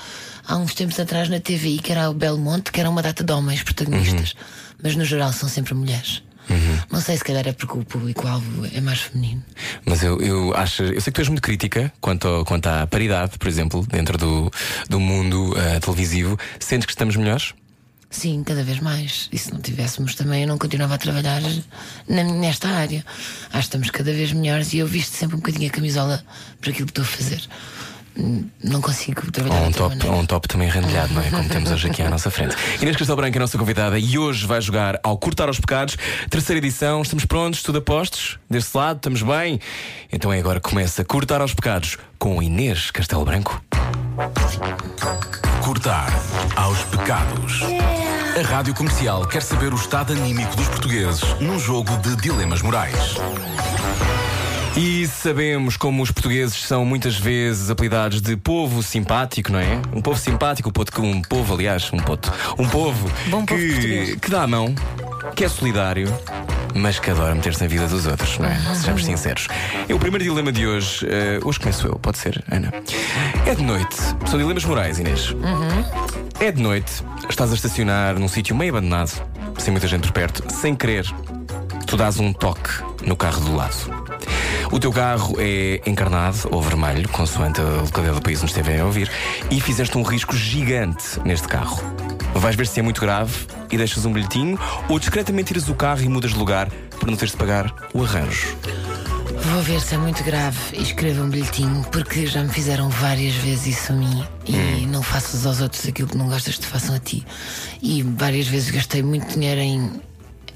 há 0.47 0.57
uns 0.57 0.75
tempos 0.75 0.99
atrás 1.00 1.29
na 1.29 1.41
TVI 1.41 1.79
que 1.79 1.93
era 1.93 2.09
o 2.11 2.15
Belmonte, 2.15 2.71
que 2.73 2.81
era 2.81 2.88
uma 2.91 3.03
data 3.03 3.23
de 3.25 3.33
homens 3.33 3.62
protagonistas. 3.62 4.33
Uhum. 4.33 4.76
Mas 4.83 4.97
no 4.97 5.05
geral 5.05 5.33
são 5.33 5.49
sempre 5.49 5.75
mulheres. 5.75 6.23
Não 6.93 7.00
sei 7.00 7.17
se 7.17 7.25
calhar 7.25 7.47
é 7.49 7.53
porque 7.53 7.76
o 7.76 7.85
público-alvo 7.85 8.67
é 8.73 8.81
mais 8.81 9.00
feminino. 9.00 9.43
Mas 9.85 10.05
eu, 10.05 10.21
eu 10.21 10.55
acho, 10.55 10.85
eu 10.85 11.00
sei 11.00 11.11
que 11.11 11.17
tu 11.17 11.21
és 11.21 11.29
muito 11.29 11.43
crítica 11.43 11.93
quanto, 12.00 12.29
ao- 12.29 12.45
quanto 12.45 12.69
à 12.69 12.87
paridade, 12.87 13.37
por 13.37 13.49
exemplo, 13.49 13.85
dentro 13.91 14.17
do, 14.17 14.49
do 14.88 15.00
mundo 15.00 15.53
eh, 15.59 15.81
televisivo. 15.81 16.38
Sentes 16.61 16.87
que 16.87 16.93
estamos 16.93 17.17
melhores? 17.17 17.53
Sim, 18.09 18.45
cada 18.45 18.62
vez 18.62 18.79
mais. 18.79 19.29
E 19.33 19.38
se 19.38 19.53
não 19.53 19.61
tivéssemos 19.61 20.15
também, 20.15 20.43
eu 20.43 20.49
não 20.49 20.57
continuava 20.57 20.95
a 20.95 20.99
trabalhar 20.99 21.43
na- 22.09 22.23
nesta 22.23 22.69
área. 22.69 23.05
Acho 23.47 23.53
que 23.53 23.59
estamos 23.59 23.91
cada 23.91 24.12
vez 24.12 24.31
melhores 24.33 24.73
e 24.73 24.79
eu 24.79 24.87
visto 24.87 25.12
sempre 25.17 25.35
um 25.35 25.41
bocadinho 25.41 25.69
a 25.69 25.73
camisola 25.73 26.25
para 26.61 26.71
aquilo 26.71 26.87
que 26.87 26.93
estou 26.93 27.03
a 27.03 27.09
fazer. 27.09 27.43
Não 28.64 28.80
consigo 28.80 29.30
trabalhar 29.30 29.61
Ou 29.61 29.68
um 29.68 29.73
top, 29.73 30.06
ou 30.06 30.18
um 30.20 30.26
top 30.26 30.49
também 30.49 30.68
rendilhado, 30.68 31.12
não 31.12 31.23
é? 31.23 31.30
Como 31.30 31.49
temos 31.49 31.70
hoje 31.70 31.88
aqui 31.88 32.02
à 32.02 32.08
nossa 32.08 32.30
frente. 32.30 32.56
Inês 32.80 32.96
Castelo 32.96 33.16
Branco 33.16 33.37
é 33.37 33.38
a 33.38 33.40
nossa 33.40 33.58
convidada 33.58 33.99
e 33.99 34.18
hoje 34.18 34.46
vai 34.46 34.61
jogar 34.61 34.99
ao 35.02 35.18
Cortar 35.18 35.49
aos 35.49 35.61
Pecados, 35.61 35.96
terceira 36.30 36.58
edição. 36.58 37.02
Estamos 37.02 37.25
prontos, 37.26 37.62
tudo 37.62 37.78
a 37.78 37.80
postos? 37.80 38.38
Deste 38.49 38.76
lado, 38.76 38.96
estamos 38.96 39.23
bem? 39.23 39.61
Então 40.11 40.32
é 40.32 40.38
agora 40.38 40.61
que 40.61 40.68
começa 40.68 41.02
a 41.02 41.04
Cortar 41.04 41.40
aos 41.40 41.52
Pecados 41.52 41.99
com 42.18 42.42
Inês 42.42 42.90
Castelo 42.90 43.25
Branco. 43.25 43.62
Cortar 45.62 46.11
aos 46.56 46.82
pecados. 46.85 47.61
A 48.38 48.42
rádio 48.46 48.75
comercial 48.75 49.26
quer 49.26 49.42
saber 49.42 49.73
o 49.73 49.76
estado 49.76 50.12
anímico 50.12 50.54
dos 50.56 50.68
portugueses 50.68 51.23
num 51.40 51.58
jogo 51.58 51.96
de 51.99 52.16
dilemas 52.16 52.62
morais. 52.62 53.16
E 54.76 55.06
sabemos 55.06 55.76
como 55.76 56.02
os 56.02 56.11
portugueses 56.11 56.62
são 56.62 56.85
muitas 56.85 57.16
vezes 57.16 57.71
apelidados 57.71 58.21
de 58.21 58.37
povo 58.37 58.83
simpático, 58.83 59.50
não 59.50 59.59
é? 59.59 59.80
Um 59.92 60.02
povo 60.02 60.18
simpático, 60.18 60.71
um 61.00 61.23
povo, 61.23 61.54
aliás, 61.54 61.90
um 61.92 61.97
povo, 61.97 62.21
um 62.59 62.68
povo, 62.68 63.11
Bom 63.28 63.47
povo 63.47 63.59
que, 63.59 64.16
que 64.21 64.30
dá 64.30 64.42
a 64.42 64.47
mão, 64.47 64.75
que 65.35 65.45
é 65.45 65.49
solidário, 65.49 66.12
mas 66.75 66.99
que 66.99 67.11
adora 67.11 67.35
meter-se 67.35 67.62
na 67.62 67.68
vida 67.68 67.88
dos 67.88 68.06
outros, 68.06 68.38
não 68.38 68.47
é? 68.49 68.59
Sejamos 68.75 69.02
sinceros. 69.04 69.49
É 69.88 69.95
o 69.95 69.99
primeiro 69.99 70.25
dilema 70.25 70.52
de 70.52 70.66
hoje. 70.66 71.06
eh, 71.09 71.40
hoje 71.42 71.59
começo 71.59 71.87
eu, 71.87 71.99
pode 71.99 72.18
ser, 72.18 72.45
Ana. 72.50 72.71
É 73.47 73.54
de 73.54 73.62
noite. 73.62 73.97
São 74.26 74.38
dilemas 74.38 74.64
morais, 74.66 74.99
Inês. 74.99 75.35
É 76.38 76.52
de 76.52 76.61
noite, 76.62 77.02
estás 77.30 77.50
a 77.50 77.54
estacionar 77.54 78.18
num 78.18 78.28
sítio 78.28 78.54
meio 78.54 78.76
abandonado, 78.76 79.23
sem 79.56 79.73
muita 79.73 79.89
gente 79.89 80.02
por 80.02 80.12
perto, 80.12 80.45
sem 80.52 80.76
querer, 80.76 81.06
tu 81.86 81.97
dás 81.97 82.21
um 82.21 82.30
toque 82.30 82.71
no 83.06 83.17
carro 83.17 83.41
do 83.41 83.56
lado. 83.56 84.05
O 84.71 84.81
teu 84.81 84.93
carro 84.93 85.37
é 85.39 85.81
encarnado 85.87 86.49
ou 86.50 86.61
vermelho, 86.61 87.09
consoante 87.09 87.61
a 87.61 87.65
localidade 87.65 88.19
do 88.19 88.23
país 88.23 88.39
onde 88.43 88.50
estiverem 88.50 88.81
a 88.81 88.85
ouvir, 88.85 89.11
e 89.50 89.61
fizeste 89.61 89.97
um 89.97 90.02
risco 90.02 90.37
gigante 90.37 91.21
neste 91.25 91.47
carro. 91.47 91.81
Vais 92.35 92.57
ver 92.57 92.67
se 92.67 92.81
é 92.81 92.83
muito 92.83 93.00
grave 93.00 93.33
e 93.71 93.76
deixas 93.76 94.05
um 94.05 94.13
bilhetinho, 94.13 94.59
ou 94.89 94.99
discretamente 94.99 95.49
tiras 95.49 95.69
o 95.69 95.75
carro 95.75 96.02
e 96.02 96.09
mudas 96.09 96.33
de 96.33 96.39
lugar 96.39 96.69
para 96.99 97.11
não 97.11 97.17
teres 97.17 97.33
de 97.33 97.39
pagar 97.39 97.73
o 97.95 98.02
arranjo. 98.02 98.57
Vou 99.52 99.63
ver 99.63 99.81
se 99.81 99.95
é 99.95 99.99
muito 99.99 100.25
grave 100.25 100.59
e 100.73 100.83
escrevo 100.83 101.23
um 101.23 101.31
bilhetinho, 101.31 101.85
porque 101.93 102.26
já 102.26 102.43
me 102.43 102.49
fizeram 102.49 102.89
várias 102.89 103.35
vezes 103.35 103.79
isso 103.79 103.93
a 103.93 103.95
mim 103.95 104.25
e 104.47 104.87
não 104.87 105.02
faças 105.02 105.47
aos 105.47 105.61
outros 105.61 105.87
aquilo 105.87 106.09
que 106.09 106.17
não 106.17 106.29
gostas 106.29 106.57
que 106.57 106.63
te 106.63 106.67
façam 106.67 106.95
a 106.95 106.99
ti. 106.99 107.25
E 107.81 108.02
várias 108.02 108.49
vezes 108.49 108.71
gastei 108.71 109.02
muito 109.02 109.33
dinheiro 109.33 109.61
em, 109.61 109.91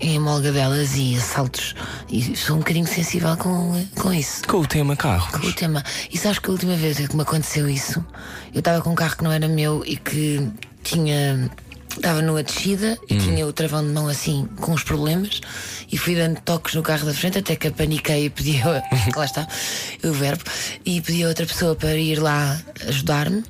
em 0.01 0.17
amolgadelas 0.17 0.97
e 0.97 1.17
assaltos 1.17 1.75
e 2.09 2.35
sou 2.37 2.57
um 2.57 2.59
bocadinho 2.61 2.87
sensível 2.87 3.37
com, 3.37 3.87
com 3.97 4.13
isso. 4.13 4.43
Com 4.49 4.59
o 4.59 4.67
tema 4.67 4.97
carro. 4.97 5.31
Com 5.39 5.47
o 5.47 5.53
tema. 5.53 5.85
E 6.11 6.19
sabes 6.19 6.39
que 6.39 6.49
a 6.49 6.53
última 6.53 6.75
vez 6.75 6.99
que 6.99 7.15
me 7.15 7.23
aconteceu 7.23 7.69
isso, 7.69 8.05
eu 8.53 8.61
estava 8.61 8.83
com 8.83 8.91
um 8.91 8.95
carro 8.95 9.17
que 9.17 9.25
não 9.25 9.33
era 9.33 9.47
meu 9.47 9.83
e 9.87 9.97
que 9.97 10.49
tinha. 10.83 11.51
Estava 11.91 12.23
numa 12.23 12.41
descida 12.45 12.97
e 13.09 13.19
tinha 13.19 13.45
o 13.45 13.53
travão 13.53 13.85
de 13.85 13.91
mão 13.93 14.07
assim 14.07 14.49
com 14.61 14.73
os 14.73 14.85
problemas 14.85 15.41
e 15.91 15.99
fui 15.99 16.15
dando 16.15 16.41
toques 16.41 16.73
no 16.77 16.85
carro 16.85 17.05
da 17.05 17.13
frente 17.13 17.39
até 17.39 17.57
que 17.57 17.67
apaniquei 17.67 18.27
e 18.27 18.31
pedi 18.31 18.63
lá 19.17 19.25
está 19.25 19.49
o 20.05 20.13
verbo 20.13 20.45
e 20.87 21.01
pedi 21.01 21.25
a 21.25 21.29
outra 21.29 21.45
pessoa 21.45 21.75
para 21.75 21.97
ir 21.97 22.21
lá 22.21 22.57
ajudar-me 22.87 23.43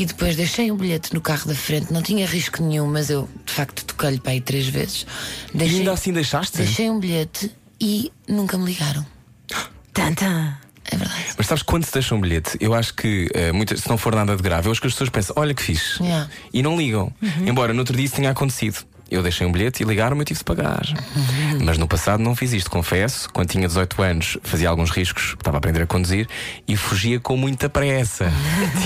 e 0.00 0.06
depois 0.06 0.34
deixei 0.34 0.72
um 0.72 0.76
bilhete 0.76 1.12
no 1.12 1.20
carro 1.20 1.46
da 1.46 1.54
frente, 1.54 1.92
não 1.92 2.00
tinha 2.00 2.26
risco 2.26 2.62
nenhum, 2.62 2.86
mas 2.86 3.10
eu 3.10 3.28
de 3.44 3.52
facto 3.52 3.84
toquei-lhe 3.84 4.18
para 4.18 4.32
aí 4.32 4.40
três 4.40 4.66
vezes. 4.66 5.04
E 5.52 5.58
Deixei, 5.58 5.78
ainda 5.80 5.92
assim 5.92 6.10
deixaste? 6.10 6.56
deixei 6.56 6.88
um 6.88 6.98
bilhete 6.98 7.54
e 7.78 8.10
nunca 8.26 8.56
me 8.56 8.64
ligaram. 8.64 9.04
Tanta. 9.92 10.58
É 10.90 10.96
verdade. 10.96 11.24
Mas 11.36 11.46
sabes 11.46 11.62
quando 11.62 11.84
se 11.84 11.92
deixa 11.92 12.14
um 12.14 12.20
bilhete? 12.20 12.56
Eu 12.58 12.72
acho 12.72 12.94
que, 12.94 13.28
eh, 13.34 13.52
muitas, 13.52 13.80
se 13.80 13.90
não 13.90 13.98
for 13.98 14.14
nada 14.14 14.34
de 14.34 14.42
grave, 14.42 14.68
eu 14.68 14.72
acho 14.72 14.80
que 14.80 14.86
as 14.86 14.94
pessoas 14.94 15.10
pensam, 15.10 15.34
olha 15.38 15.52
que 15.52 15.62
fixe. 15.62 16.02
Yeah. 16.02 16.30
E 16.50 16.62
não 16.62 16.78
ligam. 16.78 17.12
Embora 17.46 17.74
no 17.74 17.80
outro 17.80 17.94
dia 17.94 18.06
isso 18.06 18.16
tenha 18.16 18.30
acontecido. 18.30 18.78
Eu 19.10 19.22
deixei 19.22 19.46
um 19.46 19.52
bilhete 19.52 19.82
e 19.82 19.86
ligaram-me 19.86 20.20
e 20.20 20.22
eu 20.22 20.26
tive 20.26 20.38
de 20.38 20.44
pagar. 20.44 20.82
Mas 21.64 21.76
no 21.78 21.88
passado 21.88 22.22
não 22.22 22.36
fiz 22.36 22.52
isto, 22.52 22.70
confesso. 22.70 23.28
Quando 23.32 23.48
tinha 23.48 23.66
18 23.66 24.02
anos, 24.02 24.38
fazia 24.42 24.68
alguns 24.68 24.90
riscos, 24.90 25.34
estava 25.36 25.56
a 25.56 25.58
aprender 25.58 25.82
a 25.82 25.86
conduzir 25.86 26.28
e 26.68 26.76
fugia 26.76 27.18
com 27.18 27.36
muita 27.36 27.68
pressa. 27.68 28.30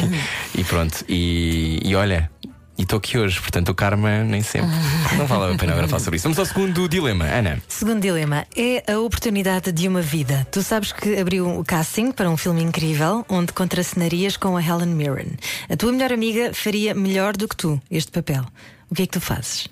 e 0.56 0.64
pronto, 0.64 1.04
e, 1.08 1.80
e 1.84 1.94
olha. 1.94 2.30
E 2.76 2.82
estou 2.82 2.98
aqui 2.98 3.16
hoje, 3.16 3.40
portanto 3.40 3.68
o 3.68 3.74
karma 3.74 4.24
nem 4.24 4.42
sempre. 4.42 4.70
Não 5.16 5.26
vale 5.26 5.54
a 5.54 5.56
pena 5.56 5.72
agora 5.72 5.86
falar 5.86 6.00
sobre 6.00 6.16
isso. 6.16 6.24
Vamos 6.24 6.38
ao 6.40 6.44
segundo 6.44 6.88
dilema, 6.88 7.24
Ana. 7.24 7.62
Segundo 7.68 8.00
dilema, 8.00 8.44
é 8.56 8.92
a 8.92 8.98
oportunidade 8.98 9.70
de 9.70 9.86
uma 9.86 10.02
vida. 10.02 10.44
Tu 10.50 10.60
sabes 10.60 10.90
que 10.90 11.16
abriu 11.16 11.60
o 11.60 11.64
casting 11.64 12.10
para 12.10 12.28
um 12.28 12.36
filme 12.36 12.64
incrível 12.64 13.24
onde 13.28 13.52
contracenarias 13.52 14.36
com 14.36 14.56
a 14.56 14.62
Helen 14.62 14.88
Mirren. 14.88 15.36
A 15.70 15.76
tua 15.76 15.92
melhor 15.92 16.12
amiga 16.12 16.52
faria 16.52 16.94
melhor 16.94 17.36
do 17.36 17.46
que 17.46 17.54
tu 17.54 17.80
este 17.88 18.10
papel. 18.10 18.44
O 18.90 18.94
que 18.94 19.02
é 19.02 19.06
que 19.06 19.12
tu 19.12 19.20
fazes? 19.20 19.68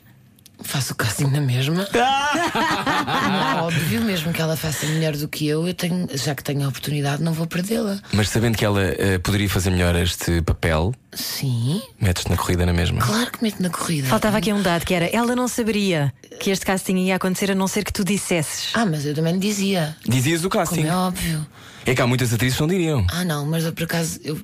Faço 0.64 0.92
o 0.92 0.96
casting 0.96 1.27
na 1.27 1.40
mesma. 1.40 1.87
Óbvio, 3.62 4.01
mesmo 4.03 4.33
que 4.33 4.40
ela 4.40 4.57
faça 4.57 4.87
melhor 4.87 5.16
do 5.16 5.29
que 5.29 5.46
eu, 5.46 5.66
eu 5.66 5.75
tenho, 5.75 6.09
já 6.14 6.35
que 6.35 6.42
tenho 6.42 6.64
a 6.64 6.68
oportunidade, 6.68 7.22
não 7.22 7.33
vou 7.33 7.46
perdê-la. 7.46 7.98
Mas 8.12 8.29
sabendo 8.29 8.57
que 8.57 8.64
ela 8.64 8.83
eh, 8.83 9.18
poderia 9.18 9.48
fazer 9.48 9.70
melhor 9.70 9.94
este 9.96 10.40
papel, 10.42 10.94
Sim, 11.12 11.83
metes-te 12.01 12.31
na 12.31 12.37
corrida 12.37 12.64
na 12.64 12.72
mesma. 12.72 13.01
claro 13.03 13.31
que 13.31 13.42
meto 13.42 13.62
na 13.62 13.70
corrida. 13.70 14.09
Faltava 14.09 14.38
aqui 14.38 14.53
um 14.53 14.62
dado 14.62 14.85
que 14.87 14.94
era: 14.94 15.07
ela 15.07 15.35
não 15.37 15.46
saberia 15.48 16.12
que 16.40 16.51
este 16.51 16.64
casting 16.64 16.96
ia 16.96 17.16
acontecer 17.16 17.51
a 17.51 17.55
não 17.55 17.68
ser 17.68 17.85
que 17.85 17.92
tu 17.92 18.05
dissesses. 18.05 18.70
Ah, 18.75 18.87
mas 18.87 19.05
eu 19.05 19.14
também 19.14 19.35
lhe 19.35 19.38
dizia. 19.38 19.96
Dizias 20.07 20.44
o 20.44 20.48
Como 20.51 20.64
casting. 20.64 20.87
é 20.87 20.94
óbvio. 20.94 21.46
É 21.85 21.94
que 21.94 22.01
há 22.01 22.07
muitas 22.07 22.33
atrizes 22.33 22.57
que 22.57 22.61
não 22.62 22.68
diriam. 22.68 23.05
Ah, 23.11 23.25
não, 23.25 23.44
mas 23.44 23.64
eu, 23.64 23.72
por 23.72 23.83
acaso, 23.85 24.20
eu. 24.25 24.40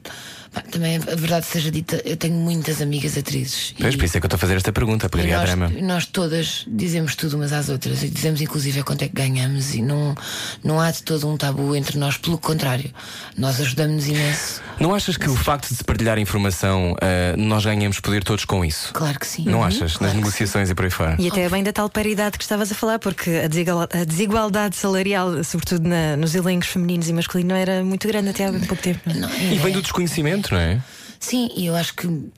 Pá, 0.63 0.71
também, 0.71 0.97
a 0.97 1.15
verdade 1.17 1.47
seja 1.47 1.71
dita, 1.71 2.01
eu 2.05 2.17
tenho 2.17 2.35
muitas 2.35 2.81
amigas 2.83 3.17
atrizes. 3.17 3.75
Pois, 3.79 3.95
por 3.97 4.05
isso 4.05 4.17
é 4.17 4.21
que 4.21 4.27
eu 4.27 4.29
estou 4.29 4.37
a 4.37 4.41
fazer 4.41 4.57
esta 4.57 4.73
pergunta, 4.73 5.09
para 5.09 5.21
e 5.21 5.25
criar 5.25 5.39
nós, 5.39 5.47
drama. 5.51 5.73
nós 5.83 6.07
todas 6.07 6.65
dizemos 6.67 7.15
tudo 7.15 7.37
umas 7.37 7.53
às 7.53 7.69
outras 7.69 8.03
e 8.03 8.09
dizemos 8.09 8.41
inclusive 8.41 8.81
a 8.81 8.83
quanto 8.85 9.03
é 9.03 9.09
que 9.09 9.15
ganhamos 9.15 9.75
e 9.75 9.83
não, 9.83 10.15
não 10.63 10.81
há 10.81 10.91
de 10.91 11.03
todo 11.03 11.29
um 11.29 11.37
tabu 11.37 11.75
entre 11.77 11.99
nós, 11.99 12.17
pelo 12.17 12.39
contrário, 12.39 12.91
nós 13.37 13.61
ajudamos 13.61 14.07
imenso. 14.07 14.61
Não 14.81 14.95
achas 14.95 15.17
que 15.17 15.29
o 15.29 15.35
facto 15.37 15.69
de 15.71 15.77
se 15.77 15.85
partilhar 15.85 16.19
informação, 16.19 16.97
eh, 17.01 17.35
nós 17.37 17.65
ganhamos 17.65 17.99
poder 18.01 18.23
todos 18.23 18.45
com 18.45 18.65
isso? 18.65 18.93
Claro 18.93 19.19
que 19.19 19.27
sim. 19.27 19.45
Não 19.45 19.59
Uhum, 19.59 19.65
achas? 19.65 19.97
claro 19.97 20.13
Nas 20.15 20.23
negociações 20.23 20.71
e 20.71 20.75
por 20.75 20.85
aí 20.85 20.91
fora. 20.91 21.17
E 21.19 21.29
até 21.29 21.49
bem 21.49 21.63
da 21.65 21.73
tal 21.73 21.89
paridade 21.91 22.39
que 22.39 22.45
estavas 22.45 22.71
a 22.71 22.75
falar, 22.75 22.99
porque 22.99 23.31
a 23.45 23.49
desigual- 23.49 23.89
a 23.93 24.05
desigualdade 24.05 24.77
salarial, 24.77 25.43
sobretudo 25.43 25.89
na- 25.89 26.17
nos 26.17 26.35
elencos 26.35 26.69
femininos 26.69 27.09
e 27.09 27.13
masculinos, 27.13 27.57
era 27.57 27.83
muito 27.83 28.07
grande 28.07 28.29
até 28.31 28.47
há 28.47 28.53
pouco 28.53 28.77
tempo. 28.77 29.01
não 29.07 29.15
é? 29.15 29.19
Não, 29.19 29.29
E 29.53 29.57
é- 29.59 29.61
vem 29.61 29.73
do 29.73 29.83
desconhecimento, 29.83 30.48
não 30.51 30.61
é? 30.61 30.81
Sim, 31.21 31.51
e 31.57 31.67
eu 31.67 31.77
acho 31.77 31.95
que 31.95 32.31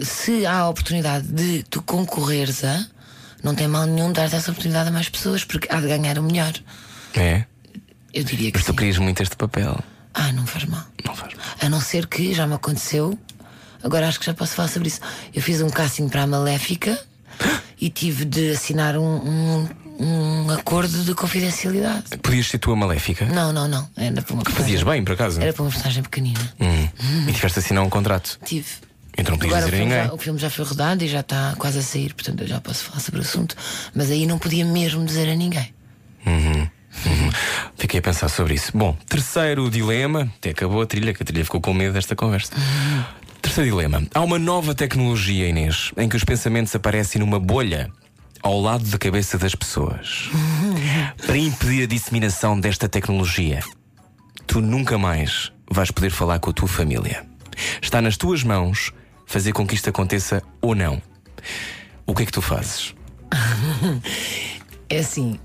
se 0.00 0.46
há 0.46 0.60
a 0.60 0.68
oportunidade 0.68 1.28
de 1.28 1.62
tu 1.64 1.82
concorreres 1.82 2.64
a, 2.64 2.86
não 3.42 3.54
tem 3.54 3.68
mal 3.68 3.86
nenhum 3.86 4.12
dar 4.12 4.24
essa 4.24 4.50
oportunidade 4.50 4.88
a 4.88 4.92
mais 4.92 5.08
pessoas, 5.08 5.44
porque 5.44 5.68
há 5.70 5.80
de 5.80 5.88
ganhar 5.88 6.18
o 6.18 6.22
melhor. 6.22 6.52
É. 7.14 7.44
Eu 8.14 8.24
diria 8.24 8.50
que 8.50 8.58
Mas 8.58 8.64
tu 8.64 8.70
sim. 8.72 8.76
querias 8.76 8.98
muito 8.98 9.22
este 9.22 9.36
papel. 9.36 9.78
Ah, 10.14 10.32
não 10.32 10.46
faz 10.46 10.64
mal. 10.66 10.84
Não 11.04 11.14
faz 11.14 11.34
mal. 11.34 11.44
A 11.60 11.68
não 11.68 11.80
ser 11.80 12.06
que 12.06 12.34
já 12.34 12.46
me 12.46 12.54
aconteceu. 12.54 13.18
Agora 13.82 14.06
acho 14.06 14.20
que 14.20 14.26
já 14.26 14.34
posso 14.34 14.54
falar 14.54 14.68
sobre 14.68 14.88
isso. 14.88 15.00
Eu 15.34 15.42
fiz 15.42 15.60
um 15.60 15.70
casting 15.70 16.08
para 16.08 16.22
a 16.22 16.26
Maléfica 16.26 16.98
e 17.80 17.90
tive 17.90 18.24
de 18.24 18.52
assinar 18.52 18.96
um, 18.96 19.16
um, 19.16 19.68
um 19.98 20.50
acordo 20.50 21.04
de 21.04 21.14
confidencialidade. 21.14 22.16
Podias 22.22 22.46
ser 22.48 22.58
tu 22.58 22.72
a 22.72 22.76
maléfica. 22.76 23.24
Não, 23.26 23.52
não, 23.52 23.68
não. 23.68 23.88
Era 23.96 24.22
para 24.22 24.34
uma 24.34 24.42
Fazias 24.44 24.56
personagem- 24.82 24.84
bem, 24.86 25.04
por 25.04 25.12
acaso. 25.12 25.40
Era 25.40 25.52
para 25.52 25.62
uma 25.62 25.70
personagem 25.70 26.02
pequenina. 26.02 26.40
Hum. 26.60 26.88
E 27.28 27.32
tiveste 27.32 27.58
de 27.60 27.64
assinar 27.64 27.84
um 27.84 27.90
contrato. 27.90 28.38
Tive. 28.44 28.66
Então 29.16 29.32
não 29.32 29.38
podias 29.38 29.58
Agora 29.58 29.66
o 29.66 29.70
dizer 29.70 29.76
a 29.76 29.78
filme, 29.78 29.92
ninguém. 29.94 30.08
já, 30.08 30.14
o 30.14 30.18
filme 30.18 30.38
já 30.38 30.50
foi 30.50 30.64
rodado 30.64 31.04
e 31.04 31.08
já 31.08 31.20
está 31.20 31.54
quase 31.58 31.78
a 31.78 31.82
sair, 31.82 32.14
portanto 32.14 32.40
eu 32.40 32.46
já 32.46 32.60
posso 32.60 32.84
falar 32.84 33.00
sobre 33.00 33.20
o 33.20 33.22
assunto. 33.22 33.54
Mas 33.94 34.10
aí 34.10 34.24
não 34.26 34.38
podia 34.38 34.64
mesmo 34.64 35.04
dizer 35.04 35.28
a 35.28 35.34
ninguém. 35.34 35.72
Fiquei 37.76 38.00
a 38.00 38.02
pensar 38.02 38.28
sobre 38.28 38.54
isso. 38.54 38.70
Bom, 38.74 38.96
terceiro 39.08 39.68
dilema. 39.70 40.30
Até 40.38 40.50
acabou 40.50 40.80
a 40.82 40.86
trilha, 40.86 41.12
que 41.12 41.22
a 41.22 41.26
trilha 41.26 41.44
ficou 41.44 41.60
com 41.60 41.74
medo 41.74 41.92
desta 41.94 42.14
conversa. 42.14 42.52
Terceiro 43.40 43.70
dilema. 43.70 44.02
Há 44.14 44.20
uma 44.20 44.38
nova 44.38 44.74
tecnologia, 44.74 45.48
Inês, 45.48 45.90
em 45.96 46.08
que 46.08 46.16
os 46.16 46.24
pensamentos 46.24 46.74
aparecem 46.74 47.20
numa 47.20 47.40
bolha 47.40 47.90
ao 48.42 48.60
lado 48.60 48.84
da 48.84 48.98
cabeça 48.98 49.38
das 49.38 49.54
pessoas. 49.54 50.30
Para 51.24 51.36
impedir 51.36 51.84
a 51.84 51.86
disseminação 51.86 52.58
desta 52.58 52.88
tecnologia, 52.88 53.60
tu 54.46 54.60
nunca 54.60 54.98
mais 54.98 55.52
vais 55.70 55.90
poder 55.90 56.10
falar 56.10 56.38
com 56.38 56.50
a 56.50 56.52
tua 56.52 56.68
família. 56.68 57.24
Está 57.80 58.00
nas 58.02 58.16
tuas 58.16 58.42
mãos 58.42 58.92
fazer 59.26 59.52
com 59.52 59.66
que 59.66 59.74
isto 59.74 59.88
aconteça 59.88 60.42
ou 60.60 60.74
não. 60.74 61.00
O 62.06 62.14
que 62.14 62.22
é 62.24 62.26
que 62.26 62.32
tu 62.32 62.42
fazes? 62.42 62.94
É 64.90 64.98
assim, 64.98 65.40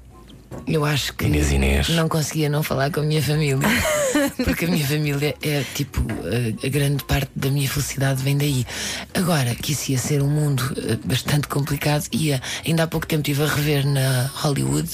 eu 0.68 0.84
acho 0.84 1.14
que 1.14 1.24
Inês, 1.24 1.54
Inês. 1.54 1.88
não 1.88 2.10
conseguia 2.10 2.50
não 2.50 2.62
falar 2.62 2.92
com 2.92 3.00
a 3.00 3.04
minha 3.04 3.24
família. 3.24 3.58
Porque 4.44 4.66
a 4.66 4.68
minha 4.68 4.86
família 4.86 5.36
é 5.42 5.64
tipo 5.74 6.02
a, 6.64 6.70
grande 6.70 7.04
parte 7.04 7.32
da 7.36 7.50
minha 7.50 7.70
felicidade 7.70 8.24
vem 8.24 8.38
daí. 8.38 8.66
Agora, 9.14 9.54
que 9.56 9.72
isso 9.72 9.92
ia 9.92 9.98
ser 9.98 10.22
um 10.22 10.30
mundo 10.30 10.64
eh, 10.78 10.98
bastante 11.04 11.48
complicado, 11.48 12.06
ia 12.12 12.42
ainda 12.66 12.84
há 12.84 12.88
pouco 12.88 13.08
tempo 13.08 13.22
estive 13.22 13.44
a 13.44 13.54
rever 13.54 13.86
na 13.86 14.30
Hollywood 14.36 14.90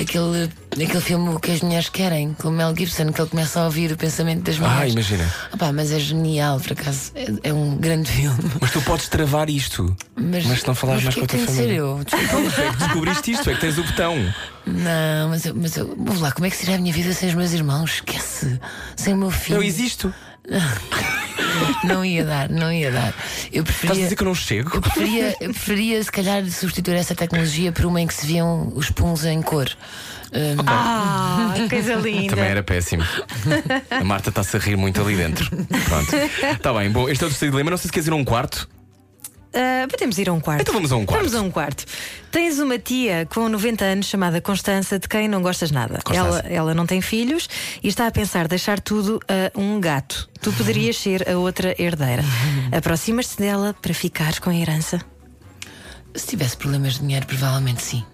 aquele, 0.00 0.50
aquele 0.72 1.00
filme 1.00 1.28
O 1.30 1.40
que 1.40 1.52
as 1.52 1.60
mulheres 1.60 1.88
querem, 1.88 2.34
com 2.34 2.48
o 2.48 2.52
Mel 2.52 2.74
Gibson, 2.76 3.12
que 3.12 3.20
ele 3.20 3.30
começa 3.30 3.60
a 3.60 3.64
ouvir 3.64 3.92
o 3.92 3.96
pensamento 3.96 4.42
das 4.42 4.58
mulheres. 4.58 4.82
Ah, 4.82 4.88
imagina. 4.88 5.34
Opá, 5.52 5.72
mas 5.72 5.92
é 5.92 5.98
genial, 5.98 6.60
por 6.60 6.72
acaso. 6.72 7.12
É, 7.14 7.48
é 7.50 7.52
um 7.52 7.76
grande 7.76 8.10
filme. 8.10 8.38
Mas 8.60 8.70
tu 8.70 8.82
podes 8.82 9.08
travar 9.08 9.48
isto. 9.48 9.94
Mas, 10.16 10.44
se 10.44 10.66
não 10.66 10.74
falares 10.74 11.04
mais 11.04 11.14
mas 11.14 11.14
com 11.14 11.24
a 11.24 11.28
porquê 11.28 11.44
tua 11.44 11.46
de 11.46 11.52
ser 11.52 11.62
família. 11.62 11.78
eu? 11.78 12.04
Desculpa. 12.04 12.58
É 12.68 12.70
que 12.70 12.76
descobriste 12.76 13.30
isto, 13.30 13.50
é 13.50 13.54
que 13.54 13.60
tens 13.60 13.78
o 13.78 13.84
botão. 13.84 14.34
Não, 14.72 15.28
mas 15.30 15.46
eu, 15.46 15.54
mas 15.54 15.76
eu. 15.76 15.94
Vamos 15.96 16.20
lá, 16.20 16.32
como 16.32 16.46
é 16.46 16.50
que 16.50 16.56
seria 16.56 16.76
a 16.76 16.78
minha 16.78 16.92
vida 16.92 17.12
sem 17.12 17.28
os 17.28 17.34
meus 17.34 17.52
irmãos? 17.52 17.94
Esquece. 17.94 18.60
Sem 18.96 19.14
o 19.14 19.16
meu 19.16 19.30
filho. 19.30 19.56
Eu 19.58 19.62
existo. 19.62 20.12
Não 21.84 22.04
ia 22.04 22.24
dar, 22.24 22.48
não 22.48 22.72
ia 22.72 22.90
dar. 22.90 23.14
Eu 23.52 23.62
Estás 23.62 23.62
a 23.62 23.62
preferia. 23.64 24.02
dizer 24.04 24.16
que 24.16 24.22
eu 24.22 24.26
não 24.26 24.34
chego? 24.34 24.70
Eu 24.76 24.80
preferia, 24.80 25.36
eu 25.40 25.50
preferia, 25.50 26.02
se 26.02 26.10
calhar, 26.12 26.44
substituir 26.50 26.94
essa 26.96 27.14
tecnologia 27.14 27.72
por 27.72 27.84
uma 27.84 28.00
em 28.00 28.06
que 28.06 28.14
se 28.14 28.26
viam 28.26 28.72
os 28.74 28.90
puns 28.90 29.24
em 29.24 29.40
cor. 29.42 29.68
Ah, 30.66 31.54
coisa 31.68 31.94
linda. 32.00 32.36
Também 32.36 32.50
era 32.50 32.62
péssimo. 32.62 33.02
A 33.90 34.04
Marta 34.04 34.28
está-se 34.30 34.56
a 34.56 34.60
rir 34.60 34.76
muito 34.76 35.00
ali 35.00 35.16
dentro. 35.16 35.48
Pronto. 35.84 36.14
Está 36.56 36.72
bem, 36.78 36.90
bom, 36.90 37.08
este 37.08 37.24
é 37.24 37.26
o 37.26 37.30
terceiro 37.30 37.52
dilema. 37.52 37.70
Não 37.70 37.76
sei 37.78 37.88
se 37.88 37.92
queres 37.92 38.06
ir 38.06 38.12
a 38.12 38.16
um 38.16 38.24
quarto. 38.24 38.68
Ah, 39.58 39.88
podemos 39.88 40.16
ir 40.18 40.28
a 40.28 40.32
um 40.32 40.38
quarto. 40.38 40.62
Então 40.62 40.72
vamos 40.72 40.92
a 40.92 40.96
um 40.96 41.04
quarto. 41.04 41.20
Vamos 41.20 41.34
a 41.34 41.42
um 41.42 41.50
quarto. 41.50 41.84
Tens 42.30 42.60
uma 42.60 42.78
tia 42.78 43.26
com 43.26 43.48
90 43.48 43.84
anos 43.84 44.06
chamada 44.06 44.40
Constança, 44.40 45.00
de 45.00 45.08
quem 45.08 45.26
não 45.26 45.42
gostas 45.42 45.72
nada. 45.72 45.98
Constança. 46.04 46.38
Ela, 46.40 46.48
ela 46.48 46.74
não 46.74 46.86
tem 46.86 47.00
filhos 47.00 47.48
e 47.82 47.88
está 47.88 48.06
a 48.06 48.10
pensar 48.12 48.46
deixar 48.46 48.78
tudo 48.80 49.18
a 49.28 49.58
um 49.58 49.80
gato. 49.80 50.28
Tu 50.40 50.52
poderias 50.52 50.96
ser 50.96 51.28
a 51.28 51.36
outra 51.36 51.74
herdeira. 51.76 52.22
Aproximas-te 52.70 53.38
dela 53.38 53.74
para 53.82 53.92
ficares 53.92 54.38
com 54.38 54.50
a 54.50 54.54
herança. 54.54 55.00
se 56.14 56.26
tivesse 56.28 56.56
problemas 56.56 56.94
de 56.94 57.00
dinheiro, 57.00 57.26
provavelmente 57.26 57.82
sim. 57.82 58.04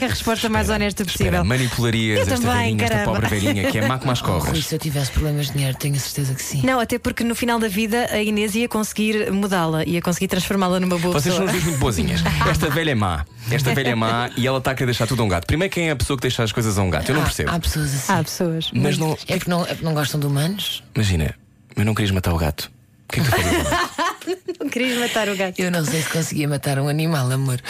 É 0.00 0.04
a 0.04 0.08
resposta 0.08 0.48
mais 0.48 0.68
honesta 0.68 1.04
possível. 1.04 1.26
Espera, 1.26 1.44
manipularias 1.44 2.16
Eu 2.16 2.22
esta 2.22 2.34
também, 2.46 2.54
velhinha, 2.76 2.84
esta 2.84 2.96
caramba. 2.96 3.12
pobre 3.20 3.28
velhinha, 3.40 3.70
que 3.70 3.78
é 3.78 3.88
má 3.88 3.98
como 3.98 4.10
as 4.12 4.20
Oh, 4.24 4.26
Rui, 4.26 4.40
cobras. 4.40 4.66
se 4.66 4.74
eu 4.74 4.78
tivesse 4.78 5.10
problemas 5.12 5.46
de 5.46 5.52
dinheiro, 5.52 5.76
tenho 5.78 5.94
a 5.96 5.98
certeza 5.98 6.34
que 6.34 6.42
sim. 6.42 6.62
Não, 6.64 6.80
até 6.80 6.98
porque 6.98 7.22
no 7.24 7.34
final 7.34 7.58
da 7.58 7.68
vida 7.68 8.08
a 8.10 8.22
Inês 8.22 8.54
ia 8.54 8.68
conseguir 8.68 9.30
mudá-la, 9.32 9.84
ia 9.84 10.00
conseguir 10.00 10.28
transformá-la 10.28 10.80
numa 10.80 10.98
boa 10.98 11.12
Vocês 11.14 11.34
são 11.34 11.44
pessoa. 11.44 11.46
as 11.46 11.52
duas 11.52 11.64
muito 11.64 11.78
boazinhas. 11.80 12.20
Esta 12.50 12.70
velha 12.70 12.90
é 12.92 12.94
má. 12.94 13.24
Esta 13.50 13.74
velha 13.74 13.90
é 13.90 13.94
má 13.94 14.30
e 14.36 14.46
ela 14.46 14.58
está 14.58 14.70
a 14.70 14.74
querer 14.74 14.86
deixar 14.86 15.06
tudo 15.06 15.22
a 15.22 15.26
um 15.26 15.28
gato. 15.28 15.46
Primeiro, 15.46 15.72
quem 15.72 15.88
é 15.88 15.90
a 15.92 15.96
pessoa 15.96 16.16
que 16.16 16.22
deixa 16.22 16.42
as 16.42 16.52
coisas 16.52 16.78
a 16.78 16.82
um 16.82 16.90
gato? 16.90 17.08
Eu 17.10 17.14
não 17.16 17.22
Há- 17.22 17.26
percebo. 17.26 17.50
Há, 17.50 17.58
pessoas 17.60 17.94
assim. 17.94 18.12
Há 18.12 18.24
pessoas. 18.24 18.70
Mas 18.72 18.96
não. 18.98 19.16
É, 19.28 19.36
porque 19.36 19.50
não, 19.50 19.62
é 19.64 19.66
porque 19.68 19.84
não 19.84 19.94
gostam 19.94 20.18
de 20.18 20.26
humanos? 20.26 20.82
Imagina, 20.94 21.34
eu 21.76 21.84
não 21.84 21.94
querias 21.94 22.10
matar 22.10 22.32
o 22.32 22.38
gato. 22.38 22.70
O 23.08 23.12
que 23.12 23.20
é 23.20 23.22
que 23.24 23.30
tu 23.30 23.36
farias? 23.36 23.66
Não 24.60 24.68
querias 24.70 24.98
matar 24.98 25.28
o 25.28 25.36
gato. 25.36 25.58
Eu 25.60 25.70
não 25.70 25.84
sei 25.84 26.02
se 26.02 26.08
conseguia 26.10 26.48
matar 26.48 26.78
um 26.78 26.88
animal, 26.88 27.30
amor. 27.30 27.60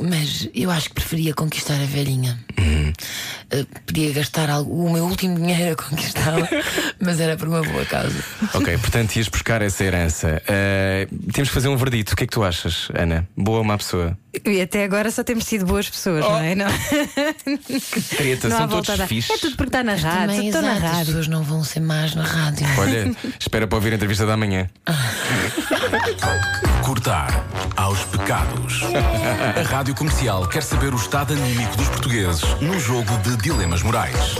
Mas 0.00 0.48
eu 0.54 0.70
acho 0.70 0.88
que 0.88 0.94
preferia 0.94 1.34
conquistar 1.34 1.74
a 1.80 1.84
velhinha. 1.86 2.38
Uh, 2.58 3.66
podia 3.86 4.12
gastar 4.12 4.48
algo- 4.50 4.86
o 4.86 4.92
meu 4.92 5.04
último 5.04 5.36
dinheiro 5.36 5.72
a 5.72 5.76
conquistá-la, 5.76 6.48
mas 7.00 7.20
era 7.20 7.36
por 7.36 7.46
uma 7.48 7.62
boa 7.62 7.84
causa. 7.84 8.16
ok, 8.54 8.78
portanto, 8.78 9.14
ias 9.16 9.28
buscar 9.28 9.60
essa 9.62 9.84
herança. 9.84 10.42
Ah, 10.48 11.06
temos 11.32 11.48
que 11.50 11.54
fazer 11.54 11.68
um 11.68 11.76
verdito. 11.76 12.12
O 12.12 12.16
que 12.16 12.24
é 12.24 12.26
que 12.26 12.32
tu 12.32 12.42
achas, 12.42 12.88
Ana? 12.94 13.28
Boa 13.36 13.58
ou 13.58 13.64
má 13.64 13.76
pessoa? 13.76 14.16
E 14.44 14.60
até 14.60 14.82
agora 14.84 15.10
só 15.12 15.22
temos 15.22 15.44
sido 15.44 15.64
boas 15.64 15.88
pessoas, 15.88 16.24
não 16.24 16.38
é? 16.38 16.54
Não, 16.56 16.66
Treta, 18.16 18.48
não 18.48 18.56
há 18.56 18.58
são 18.60 18.68
todos 18.82 19.00
fixes. 19.06 19.30
É 19.30 19.38
tudo 19.38 19.56
porque 19.56 19.68
está 19.68 19.84
na 19.84 19.94
rádio. 19.94 20.26
Também, 20.26 20.50
na 20.50 20.58
exato, 20.58 20.66
as 20.66 20.80
rádio. 20.82 21.06
pessoas 21.06 21.28
não 21.28 21.42
vão 21.44 21.62
ser 21.62 21.80
más 21.80 22.14
na 22.14 22.24
rádio. 22.24 22.66
Olha, 22.78 23.14
espera 23.38 23.66
para 23.68 23.76
ouvir 23.76 23.92
a 23.92 23.96
entrevista 23.96 24.26
da 24.26 24.36
manhã. 24.36 24.68
Cortar 26.82 27.46
aos 27.76 28.04
pecados. 28.04 28.82
A 29.56 29.62
Rádio 29.62 29.94
Comercial 29.94 30.46
quer 30.46 30.62
saber 30.62 30.92
o 30.92 30.96
estado 30.96 31.32
anímico 31.32 31.74
dos 31.76 31.88
portugueses 31.88 32.42
num 32.60 32.78
jogo 32.78 33.16
de 33.18 33.36
dilemas 33.38 33.82
morais. 33.82 34.36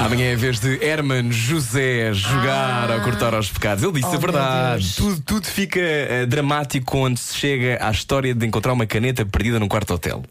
Amanhã 0.00 0.30
é 0.30 0.34
a 0.34 0.36
vez 0.36 0.58
de 0.58 0.84
Herman 0.84 1.30
José 1.30 2.12
jogar 2.12 2.90
ao 2.90 3.00
cortar 3.02 3.32
aos 3.34 3.48
pecados. 3.50 3.84
Ele 3.84 3.92
disse 3.92 4.08
Oh, 4.10 4.14
a 4.16 4.18
verdade. 4.18 4.94
Tudo, 4.96 5.20
tudo 5.20 5.46
fica 5.46 5.78
eh, 5.78 6.26
dramático 6.26 6.84
quando 6.86 7.18
se 7.18 7.36
chega 7.36 7.78
à 7.80 7.90
história 7.92 8.34
de 8.34 8.44
encontrar 8.44 8.72
uma 8.72 8.86
caneta 8.86 9.24
perdida 9.24 9.60
num 9.60 9.68
quarto 9.68 9.94
hotel. 9.94 10.24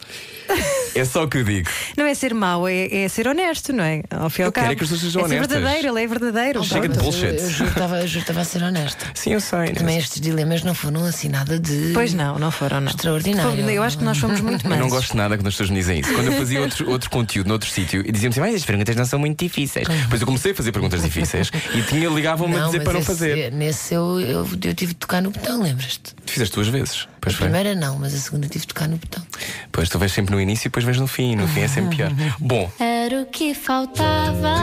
É 0.95 1.05
só 1.05 1.23
o 1.23 1.27
que 1.27 1.37
eu 1.37 1.43
digo. 1.43 1.69
Não 1.97 2.05
é 2.05 2.13
ser 2.13 2.33
mau, 2.33 2.67
é, 2.67 2.87
é 3.03 3.07
ser 3.09 3.27
honesto, 3.27 3.71
não 3.73 3.83
é? 3.83 4.03
Ao 4.09 4.29
fim 4.29 4.41
e 4.41 4.45
ao 4.45 4.47
Eu 4.49 4.51
quero 4.51 4.65
cabo. 4.65 4.73
é 4.73 4.75
que 4.75 4.83
as 4.83 4.89
pessoas 4.89 5.01
sejam 5.01 5.21
é 5.21 5.25
honestas. 5.25 5.47
verdadeiro, 5.49 5.87
ele 5.89 6.03
é 6.03 6.07
verdadeiro. 6.07 6.63
Chega 6.63 6.87
de 6.89 6.97
eu- 6.97 7.03
bullshit. 7.03 7.25
Eu, 7.25 7.49
juro 7.49 7.63
que 7.71 7.77
estava- 7.77 7.99
eu 8.01 8.07
juro 8.07 8.25
que 8.25 8.31
estava 8.31 8.41
a 8.41 8.45
ser 8.45 8.63
honesta. 8.63 9.05
Sim, 9.13 9.33
eu 9.33 9.41
sei. 9.41 9.73
Também 9.73 9.97
estes 9.97 10.19
dilemas 10.21 10.63
não 10.63 10.73
foram 10.73 11.03
assim 11.05 11.29
nada 11.29 11.59
de. 11.59 11.91
Pois 11.93 12.13
não, 12.13 12.37
não 12.39 12.51
foram, 12.51 12.81
não. 12.81 12.89
Extraordinário. 12.91 13.69
Eu 13.69 13.83
acho 13.83 13.97
que 13.97 14.03
nós 14.03 14.17
fomos 14.17 14.39
muito 14.41 14.65
Eu 14.65 14.69
mais. 14.69 14.81
não 14.81 14.89
gosto 14.89 15.15
nada 15.15 15.37
quando 15.37 15.47
as 15.47 15.53
pessoas 15.53 15.69
me 15.69 15.77
dizem 15.77 15.99
isso. 15.99 16.13
Quando 16.13 16.27
eu 16.27 16.33
fazia 16.33 16.61
outro, 16.61 16.89
outro 16.89 17.09
conteúdo 17.09 17.47
noutro 17.47 17.69
sítio 17.69 18.01
e 18.05 18.11
diziam-me 18.11 18.31
assim, 18.33 18.39
mas 18.41 18.55
as 18.55 18.65
perguntas 18.65 18.95
não 18.95 19.05
são 19.05 19.19
muito 19.19 19.39
difíceis. 19.43 19.87
Depois 19.87 20.21
eu 20.21 20.27
comecei 20.27 20.51
a 20.51 20.55
fazer 20.55 20.71
perguntas 20.71 21.01
difíceis 21.01 21.51
e 21.73 21.81
tinha, 21.83 22.09
ligavam-me 22.09 22.57
a 22.57 22.65
dizer 22.65 22.81
para 22.83 22.93
não 22.93 22.99
esse- 22.99 23.07
fazer. 23.07 23.51
Nesse 23.51 23.93
eu, 23.93 24.19
eu, 24.19 24.39
eu 24.63 24.73
tive 24.73 24.87
de 24.93 24.95
tocar 24.95 25.21
no 25.21 25.31
botão, 25.31 25.61
lembras-te? 25.61 26.13
Fizeste 26.25 26.55
duas 26.55 26.67
vezes. 26.67 27.07
Pois 27.19 27.35
A 27.35 27.37
foi. 27.37 27.47
primeira 27.47 27.75
não, 27.79 27.99
mas 27.99 28.13
a 28.15 28.17
segunda 28.17 28.47
tive 28.47 28.61
de 28.61 28.67
tocar 28.69 28.87
no 28.87 28.97
botão. 28.97 29.23
Pois 29.71 29.87
tu 29.89 29.99
vês 29.99 30.11
sempre 30.11 30.33
no 30.33 30.41
início 30.41 30.63
e 30.67 30.69
depois 30.69 30.80
vês 30.83 30.97
no 30.97 31.07
fim. 31.07 31.35
No 31.35 31.47
fim 31.47 31.61
é 31.61 31.67
sempre 31.67 31.95
pior. 31.97 32.11
Bom, 32.39 32.71
Era 32.79 33.21
o 33.21 33.25
que 33.25 33.53
faltava. 33.53 34.55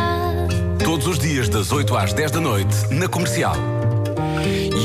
Todos 0.83 1.07
os 1.07 1.19
dias, 1.19 1.49
das 1.49 1.71
8 1.73 1.97
às 1.97 2.13
10 2.13 2.31
da 2.33 2.41
noite, 2.41 2.75
na 2.91 3.09
comercial. 3.09 3.55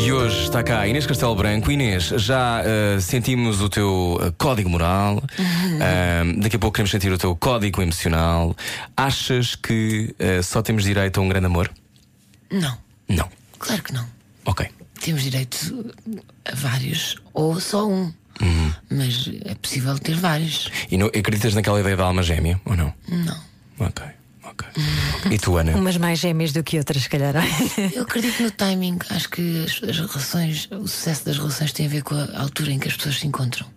e 0.05 0.11
hoje 0.11 0.43
está 0.43 0.61
cá 0.63 0.85
Inês 0.87 1.05
Castelo 1.05 1.35
Branco. 1.35 1.71
Inês, 1.71 2.05
já 2.17 2.59
ah, 2.61 2.99
sentimos 2.99 3.61
o 3.61 3.69
teu 3.69 4.19
ah, 4.21 4.33
código 4.37 4.69
moral. 4.69 5.23
Ah, 5.81 6.23
daqui 6.37 6.55
a 6.55 6.59
pouco 6.59 6.75
queremos 6.75 6.91
sentir 6.91 7.11
o 7.11 7.17
teu 7.17 7.35
código 7.35 7.81
emocional. 7.81 8.55
Achas 8.97 9.55
que 9.55 10.13
ah, 10.19 10.41
só 10.43 10.61
temos 10.61 10.83
direito 10.83 11.19
a 11.19 11.23
um 11.23 11.29
grande 11.29 11.45
amor? 11.45 11.71
Não, 12.51 12.77
Não. 13.07 13.27
claro 13.59 13.81
que 13.81 13.93
não. 13.93 14.05
Ok. 14.45 14.67
Temos 15.01 15.23
direito 15.23 15.93
a 16.45 16.55
vários, 16.55 17.17
ou 17.33 17.59
só 17.59 17.87
um. 17.87 18.13
Uhum. 18.41 18.73
Mas 18.89 19.29
é 19.45 19.55
possível 19.55 19.97
ter 19.99 20.15
vários. 20.15 20.69
E 20.89 20.97
não, 20.97 21.07
acreditas 21.07 21.53
naquela 21.53 21.79
ideia 21.79 21.95
da 21.95 22.05
alma 22.05 22.23
gêmea 22.23 22.59
ou 22.65 22.75
não? 22.75 22.93
Não. 23.07 23.37
Ok, 23.79 24.05
ok. 24.43 24.67
E 25.31 25.37
tu, 25.37 25.57
Ana? 25.57 25.73
Umas 25.73 25.97
mais 25.97 26.19
gêmeas 26.19 26.51
do 26.51 26.63
que 26.63 26.77
outras, 26.77 27.03
se 27.03 27.09
calhar. 27.09 27.35
Eu 27.93 28.03
acredito 28.03 28.41
no 28.43 28.51
timing. 28.51 28.97
Acho 29.09 29.29
que 29.29 29.63
as, 29.65 29.89
as 29.89 29.97
relações, 29.97 30.67
o 30.71 30.87
sucesso 30.87 31.25
das 31.25 31.37
relações 31.37 31.71
tem 31.71 31.85
a 31.85 31.89
ver 31.89 32.03
com 32.03 32.15
a 32.15 32.39
altura 32.41 32.71
em 32.71 32.79
que 32.79 32.87
as 32.87 32.95
pessoas 32.95 33.19
se 33.19 33.27
encontram. 33.27 33.67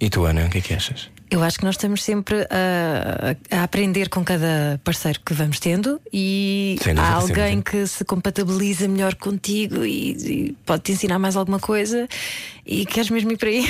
E 0.00 0.10
tu, 0.10 0.24
Ana, 0.24 0.46
o 0.46 0.50
que 0.50 0.58
é 0.58 0.60
que 0.60 0.74
achas? 0.74 1.08
Eu 1.32 1.42
acho 1.42 1.58
que 1.58 1.64
nós 1.64 1.76
estamos 1.76 2.04
sempre 2.04 2.46
a, 2.50 3.56
a 3.58 3.62
aprender 3.62 4.10
com 4.10 4.22
cada 4.22 4.78
parceiro 4.84 5.18
que 5.24 5.32
vamos 5.32 5.58
tendo 5.58 5.98
e 6.12 6.76
dúvida, 6.78 7.00
há 7.00 7.14
alguém 7.14 7.62
que 7.62 7.86
se 7.86 8.04
compatibiliza 8.04 8.86
melhor 8.86 9.14
contigo 9.14 9.82
e, 9.82 10.10
e 10.10 10.56
pode 10.66 10.82
te 10.82 10.92
ensinar 10.92 11.18
mais 11.18 11.34
alguma 11.34 11.58
coisa 11.58 12.06
e 12.66 12.84
queres 12.84 13.08
mesmo 13.08 13.32
ir 13.32 13.38
para 13.38 13.48
aí. 13.48 13.64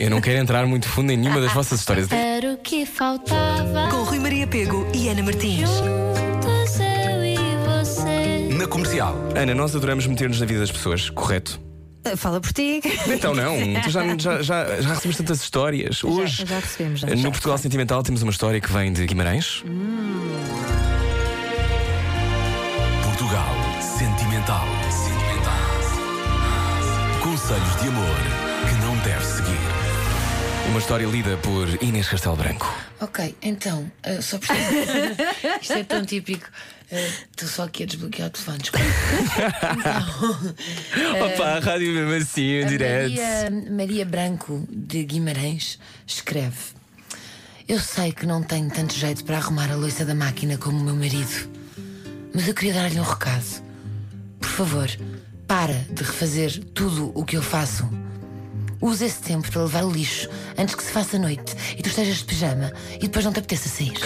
Eu 0.00 0.10
não 0.10 0.20
quero 0.20 0.40
entrar 0.40 0.66
muito 0.66 0.88
fundo 0.88 1.12
em 1.12 1.16
nenhuma 1.16 1.40
das 1.40 1.52
vossas 1.52 1.78
histórias. 1.78 2.10
Era 2.10 2.54
o 2.54 2.56
que 2.56 2.84
faltava. 2.84 3.88
Com 3.88 4.02
Rui 4.02 4.18
Maria 4.18 4.48
Pego 4.48 4.84
e 4.92 5.08
Ana 5.08 5.22
Martins. 5.22 5.70
Juntos 5.70 6.80
eu 6.80 7.24
e 7.24 7.36
você. 7.68 8.48
Na 8.52 8.66
comercial. 8.66 9.14
Ana, 9.36 9.54
nós 9.54 9.76
adoramos 9.76 10.08
meter-nos 10.08 10.40
na 10.40 10.46
vida 10.46 10.58
das 10.58 10.72
pessoas, 10.72 11.08
correto? 11.08 11.69
Fala 12.16 12.40
por 12.40 12.52
ti. 12.52 12.80
Então 13.10 13.34
não, 13.34 13.56
tu 13.82 13.90
já, 13.90 14.16
já, 14.16 14.42
já, 14.42 14.80
já 14.80 14.88
recebemos 14.88 15.16
tantas 15.16 15.42
histórias. 15.42 16.02
Hoje, 16.02 16.44
já 16.46 16.58
recebemos, 16.58 17.00
já. 17.00 17.08
no 17.08 17.16
Já, 17.16 17.30
Portugal 17.30 17.58
Sentimental, 17.58 18.02
temos 18.02 18.22
uma 18.22 18.30
história 18.30 18.60
que 18.60 18.72
vem 18.72 18.92
de 18.92 19.06
Guimarães. 19.06 19.62
Portugal 23.04 23.54
Sentimental. 23.98 24.66
Sentimental. 24.90 25.60
Conselhos 27.22 27.82
de 27.82 27.88
amor 27.88 28.39
Uma 30.70 30.78
história 30.78 31.06
lida 31.06 31.36
por 31.38 31.68
Inês 31.82 32.08
Castelo 32.08 32.36
Branco. 32.36 32.72
Ok, 33.00 33.34
então, 33.42 33.90
eh, 34.02 34.20
só 34.20 34.38
por 34.38 34.48
Isto 35.60 35.72
é 35.72 35.84
tão 35.84 36.04
típico. 36.04 36.46
Eh, 36.90 37.10
Estou 37.30 37.48
só 37.48 37.64
aqui 37.64 37.82
a 37.82 37.86
desbloquear 37.86 38.28
o 38.28 38.30
telefone. 38.30 38.58
desculpa. 38.58 38.86
Opa, 41.34 41.44
a 41.44 41.58
rádio 41.60 41.92
mesmo 41.92 42.12
assim, 42.14 42.42
em 42.42 42.64
A 42.64 42.68
direto. 42.68 43.10
Maria, 43.10 43.50
Maria 43.70 44.04
Branco 44.04 44.64
de 44.70 45.02
Guimarães 45.04 45.78
escreve: 46.06 46.56
Eu 47.66 47.80
sei 47.80 48.12
que 48.12 48.24
não 48.26 48.42
tenho 48.42 48.70
tanto 48.70 48.94
jeito 48.94 49.24
para 49.24 49.38
arrumar 49.38 49.70
a 49.72 49.76
louça 49.76 50.04
da 50.04 50.14
máquina 50.14 50.56
como 50.56 50.78
o 50.78 50.84
meu 50.84 50.94
marido, 50.94 51.50
mas 52.32 52.46
eu 52.46 52.54
queria 52.54 52.74
dar-lhe 52.74 53.00
um 53.00 53.04
recado. 53.04 53.60
Por 54.38 54.48
favor, 54.48 54.88
para 55.48 55.74
de 55.90 56.02
refazer 56.04 56.62
tudo 56.74 57.10
o 57.14 57.24
que 57.24 57.36
eu 57.36 57.42
faço. 57.42 57.88
Use 58.80 59.04
esse 59.04 59.20
tempo 59.20 59.50
para 59.50 59.62
levar 59.62 59.84
o 59.84 59.90
lixo 59.90 60.28
antes 60.56 60.74
que 60.74 60.82
se 60.82 60.90
faça 60.90 61.18
noite 61.18 61.54
e 61.76 61.82
tu 61.82 61.88
estejas 61.88 62.18
de 62.18 62.24
pijama 62.24 62.72
e 62.96 63.00
depois 63.00 63.24
não 63.24 63.32
te 63.32 63.38
apeteça 63.40 63.68
sair. 63.68 63.98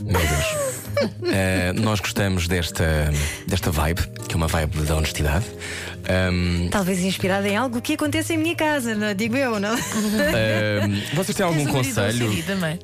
Meu 0.00 0.20
Deus. 0.20 0.80
Eh, 1.32 1.72
nós 1.74 2.00
gostamos 2.00 2.48
desta, 2.48 2.84
desta 3.46 3.70
vibe, 3.70 4.02
que 4.28 4.34
é 4.34 4.36
uma 4.36 4.48
vibe 4.48 4.80
da 4.82 4.96
honestidade. 4.96 5.46
Ahm, 6.08 6.68
Talvez 6.68 6.98
inspirada 7.00 7.48
em 7.48 7.56
algo 7.56 7.80
que 7.80 7.94
acontece 7.94 8.34
em 8.34 8.36
minha 8.36 8.56
casa, 8.56 8.94
não 8.96 9.14
digo 9.14 9.36
eu, 9.36 9.58
não? 9.60 9.72
ahm, 9.72 11.00
vocês 11.14 11.34
têm 11.36 11.46
algum 11.46 11.62
um 11.62 11.66
conselho? 11.66 12.30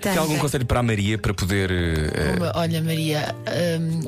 Tem 0.00 0.16
algum 0.16 0.38
conselho 0.38 0.64
para 0.64 0.80
a 0.80 0.82
Maria 0.82 1.18
para 1.18 1.34
poder. 1.34 1.70
Uma- 2.38 2.52
Olha, 2.54 2.80
Maria, 2.80 3.34
hum, 3.80 4.00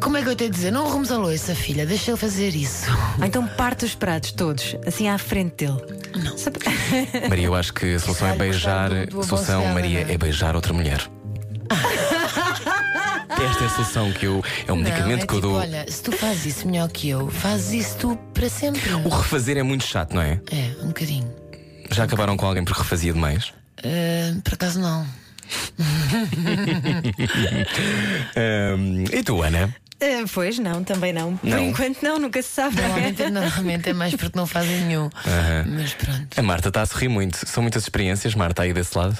como 0.00 0.16
é 0.16 0.22
que 0.22 0.28
eu 0.28 0.36
tenho 0.36 0.50
a 0.50 0.52
dizer? 0.52 0.70
Não 0.70 0.86
arrumes 0.86 1.10
a 1.10 1.18
louça, 1.18 1.54
filha, 1.54 1.86
deixa 1.86 2.10
ele 2.10 2.18
fazer 2.18 2.54
isso. 2.54 2.90
Ou 3.18 3.24
então 3.24 3.46
parte 3.46 3.84
os 3.84 3.94
pratos 3.94 4.32
todos, 4.32 4.76
assim 4.86 5.08
à 5.08 5.18
frente 5.18 5.66
dele. 5.66 5.80
Não. 6.14 6.36
Maria, 7.28 7.46
eu 7.46 7.54
acho 7.54 7.72
que 7.72 7.94
a 7.94 7.98
solução 7.98 8.28
é 8.28 8.36
beijar. 8.36 8.90
A 8.92 9.22
solução, 9.22 9.64
Maria, 9.66 10.00
é? 10.00 10.12
é 10.12 10.18
beijar 10.18 10.54
outra 10.54 10.72
mulher. 10.72 11.08
Esta 13.30 13.62
é 13.62 13.66
a 13.66 13.70
solução 13.70 14.12
que 14.12 14.26
eu. 14.26 14.42
É 14.66 14.72
um 14.72 14.76
medicamento 14.76 15.06
não, 15.06 15.22
é 15.22 15.26
que 15.26 15.34
eu 15.34 15.36
tipo, 15.36 15.40
dou. 15.40 15.54
Olha, 15.54 15.90
se 15.90 16.02
tu 16.02 16.12
fazes 16.12 16.56
isso 16.56 16.66
melhor 16.66 16.88
que 16.88 17.08
eu, 17.08 17.30
fazes 17.30 17.86
isso 17.86 17.96
tu 17.98 18.18
para 18.34 18.48
sempre. 18.48 18.92
O 18.92 19.08
refazer 19.08 19.56
é 19.56 19.62
muito 19.62 19.84
chato, 19.84 20.14
não 20.14 20.22
é? 20.22 20.40
É, 20.50 20.76
um 20.82 20.88
bocadinho. 20.88 21.32
Já 21.90 22.04
acabaram 22.04 22.36
com 22.36 22.46
alguém 22.46 22.64
porque 22.64 22.82
refazia 22.82 23.12
demais? 23.12 23.52
Ah, 23.78 24.34
por 24.42 24.54
acaso 24.54 24.80
não. 24.80 25.06
Ahm, 28.36 29.04
e 29.12 29.22
tu, 29.22 29.42
Ana? 29.42 29.74
Eh, 30.00 30.24
pois 30.32 30.58
não, 30.60 30.84
também 30.84 31.12
não. 31.12 31.36
Por 31.36 31.48
Não. 31.50 31.58
enquanto 31.58 32.00
não, 32.02 32.18
nunca 32.20 32.40
se 32.40 32.48
sabe. 32.50 32.76
Normalmente, 32.80 33.28
normalmente 33.30 33.88
é 33.88 33.92
mais 33.92 34.14
porque 34.14 34.38
não 34.38 34.46
fazem 34.46 34.82
nenhum. 34.82 35.10
Mas 35.66 35.92
pronto. 35.94 36.38
A 36.38 36.42
Marta 36.42 36.68
está 36.68 36.82
a 36.82 36.86
sorrir 36.86 37.08
muito. 37.08 37.36
São 37.48 37.62
muitas 37.62 37.82
experiências, 37.82 38.34
Marta, 38.34 38.62
aí 38.62 38.72
desse 38.72 38.96
lado? 38.96 39.16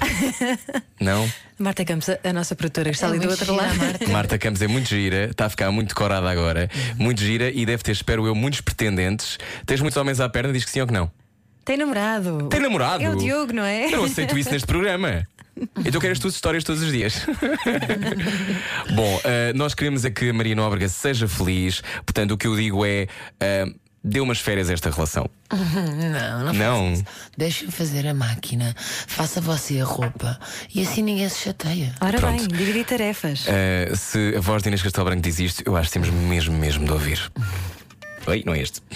não? 1.00 1.28
Marta 1.58 1.84
Campos, 1.84 2.08
a- 2.08 2.18
a 2.22 2.32
nossa 2.32 2.54
produtora, 2.54 2.90
que 2.90 2.94
está 2.96 3.08
É 3.08 3.10
ali 3.10 3.18
do 3.18 3.26
muito 3.26 3.40
outro 3.40 3.52
gira 3.54 3.66
lado. 3.66 3.76
Marta. 3.78 4.08
Marta 4.08 4.38
Campos 4.38 4.62
é 4.62 4.68
muito 4.68 4.88
gira, 4.88 5.24
está 5.30 5.46
a 5.46 5.48
ficar 5.50 5.70
muito 5.72 5.88
decorada 5.88 6.30
agora, 6.30 6.70
muito 6.96 7.20
gira 7.20 7.50
e 7.50 7.66
deve 7.66 7.82
ter, 7.82 7.90
espero 7.92 8.24
eu, 8.26 8.34
muitos 8.36 8.60
pretendentes. 8.60 9.36
Tens 9.66 9.80
muitos 9.80 9.96
homens 9.96 10.20
à 10.20 10.28
perna, 10.28 10.52
diz 10.52 10.64
que 10.64 10.70
sim 10.70 10.80
ou 10.80 10.86
que 10.86 10.92
não? 10.92 11.10
Tem 11.64 11.76
namorado. 11.76 12.48
Tem 12.48 12.60
namorado? 12.60 13.02
É 13.02 13.10
o 13.10 13.16
Diogo, 13.16 13.52
não 13.52 13.64
é? 13.64 13.86
Eu 13.92 13.98
não 13.98 14.04
aceito 14.04 14.38
isso 14.38 14.50
neste 14.52 14.66
programa. 14.66 15.26
Então 15.84 16.00
quero 16.00 16.12
as 16.12 16.18
tuas 16.18 16.34
histórias 16.34 16.64
todos 16.64 16.82
os 16.82 16.92
dias. 16.92 17.26
Bom, 18.94 19.20
eh, 19.24 19.52
nós 19.54 19.74
queremos 19.74 20.04
é 20.04 20.10
que 20.10 20.28
a 20.30 20.32
Maria 20.32 20.54
Nóbrega 20.54 20.88
seja 20.88 21.26
feliz, 21.28 21.82
portanto, 22.06 22.32
o 22.32 22.36
que 22.38 22.46
eu 22.46 22.56
digo 22.56 22.84
é. 22.84 23.06
eh, 23.40 23.66
Dê 24.04 24.20
umas 24.20 24.38
férias 24.38 24.70
a 24.70 24.72
esta 24.72 24.90
relação. 24.90 25.28
Não, 25.52 26.44
não, 26.44 26.52
Não. 26.52 27.04
Deixa-me 27.36 27.72
fazer 27.72 28.06
a 28.06 28.14
máquina, 28.14 28.72
faça 28.78 29.40
você 29.40 29.80
a 29.80 29.84
roupa 29.84 30.38
e 30.72 30.80
assim 30.82 31.02
ninguém 31.02 31.28
se 31.28 31.40
chateia. 31.40 31.92
Ora 32.00 32.16
Pronto. 32.18 32.38
bem, 32.38 32.46
dividir 32.58 32.84
tarefas. 32.86 33.44
Eh, 33.48 33.92
se 33.96 34.34
a 34.36 34.40
voz 34.40 34.62
de 34.62 34.68
Inês 34.68 34.82
Castelo 34.82 35.04
Branco 35.04 35.20
diz 35.22 35.40
isto, 35.40 35.64
eu 35.66 35.76
acho 35.76 35.88
que 35.88 35.94
temos 35.94 36.10
mesmo, 36.10 36.56
mesmo 36.56 36.84
de 36.86 36.92
ouvir. 36.92 37.20
Oi, 38.28 38.44
não 38.46 38.54
é 38.54 38.60
este. 38.62 38.80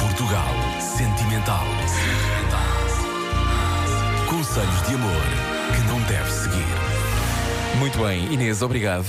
Portugal 0.00 0.54
Sentimental. 0.80 1.64
Conselhos 4.56 4.88
de 4.88 4.94
amor 4.94 5.22
que 5.74 5.80
não 5.86 6.00
deve 6.04 6.32
seguir. 6.32 6.64
Muito 7.78 7.98
bem, 7.98 8.32
Inês, 8.32 8.62
obrigado. 8.62 9.04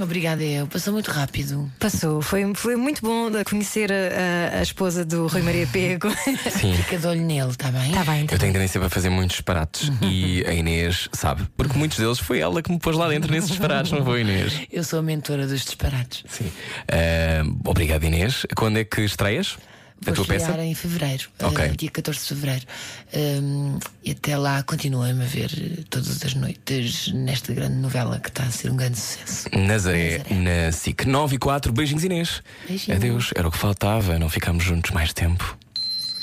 Obrigada, 0.00 0.42
eu. 0.42 0.66
Passou 0.66 0.90
muito 0.94 1.10
rápido. 1.10 1.70
Passou, 1.78 2.22
foi, 2.22 2.50
foi 2.54 2.76
muito 2.76 3.02
bom 3.02 3.30
de 3.30 3.44
conhecer 3.44 3.92
a, 3.92 4.58
a- 4.58 4.62
esposa 4.62 5.04
do 5.04 5.26
Rui 5.26 5.42
Maria 5.42 5.66
Pego. 5.66 6.08
Sim. 6.50 6.72
Fica 6.78 6.96
de 6.96 7.06
olho 7.06 7.20
nele, 7.20 7.50
está 7.50 7.70
bem? 7.70 7.90
Está 7.90 8.04
bem, 8.04 8.24
tá 8.26 8.36
Eu 8.36 8.38
tenho 8.38 8.54
tendência 8.54 8.80
para 8.80 8.88
fazer 8.88 9.10
muitos 9.10 9.36
disparates 9.36 9.92
e 10.00 10.42
a 10.46 10.54
Inês 10.54 11.10
sabe, 11.12 11.46
porque 11.58 11.76
muitos 11.76 11.98
deles 11.98 12.18
foi 12.18 12.38
ela 12.38 12.62
que 12.62 12.72
me 12.72 12.78
pôs 12.78 12.96
lá 12.96 13.06
dentro 13.06 13.30
nesses 13.30 13.50
disparates, 13.50 13.92
não 13.92 14.02
foi, 14.02 14.22
Inês? 14.22 14.62
Eu 14.72 14.82
sou 14.82 15.00
a 15.00 15.02
mentora 15.02 15.46
dos 15.46 15.62
disparates. 15.62 16.24
Sim. 16.26 16.50
Ah, 16.90 17.42
obrigado, 17.68 18.02
Inês. 18.04 18.46
Quando 18.56 18.78
é 18.78 18.84
que 18.84 19.02
estreias 19.02 19.58
a 20.02 20.04
Vou 20.06 20.14
tua 20.14 20.24
peça? 20.26 20.46
estrear 20.46 20.66
em 20.66 20.74
fevereiro, 20.74 21.28
Ok. 21.42 21.64
eh, 21.64 21.68
dia 21.76 21.90
14 21.90 22.20
de 22.20 22.26
fevereiro. 22.28 22.66
Hum, 23.14 23.78
e 24.04 24.10
até 24.12 24.36
lá 24.36 24.62
continuem-me 24.62 25.22
a 25.24 25.26
ver 25.26 25.50
eh, 25.56 25.82
todas 25.88 26.22
as 26.24 26.34
noites 26.34 27.12
nesta 27.12 27.52
grande 27.54 27.76
novela 27.76 28.18
que 28.20 28.28
está 28.28 28.44
a 28.44 28.50
ser 28.50 28.70
um 28.70 28.76
grande 28.76 28.98
sucesso. 28.98 29.48
Nazaré, 29.56 30.18
Nazaré. 30.18 30.34
na 30.66 30.72
SIC 30.72 31.06
9 31.06 31.36
e 31.36 31.38
4. 31.38 31.72
Beijinhos, 31.72 32.04
Inês. 32.04 32.42
Beijinhos. 32.68 32.96
Adeus, 32.96 33.30
era 33.34 33.48
o 33.48 33.50
que 33.50 33.58
faltava, 33.58 34.18
não 34.18 34.28
ficámos 34.28 34.62
juntos 34.64 34.90
mais 34.90 35.12
tempo. 35.12 35.56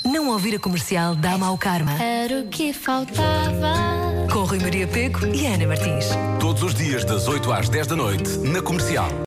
Não 0.04 0.28
ouvir 0.28 0.54
a 0.54 0.58
comercial 0.58 1.14
dá 1.16 1.38
mau 1.38 1.56
karma. 1.56 1.92
Era 2.02 2.40
o 2.40 2.48
que 2.48 2.72
faltava. 2.74 3.72
Com 4.30 4.44
Rui 4.44 4.58
Maria 4.58 4.86
Pego 4.86 5.26
e 5.34 5.46
Ana 5.46 5.66
Martins. 5.66 6.06
Todos 6.40 6.62
os 6.62 6.74
dias, 6.74 7.04
das 7.04 7.26
8 7.26 7.52
às 7.52 7.68
10 7.68 7.86
da 7.86 7.96
noite, 7.96 8.30
na 8.38 8.60
comercial. 8.60 9.08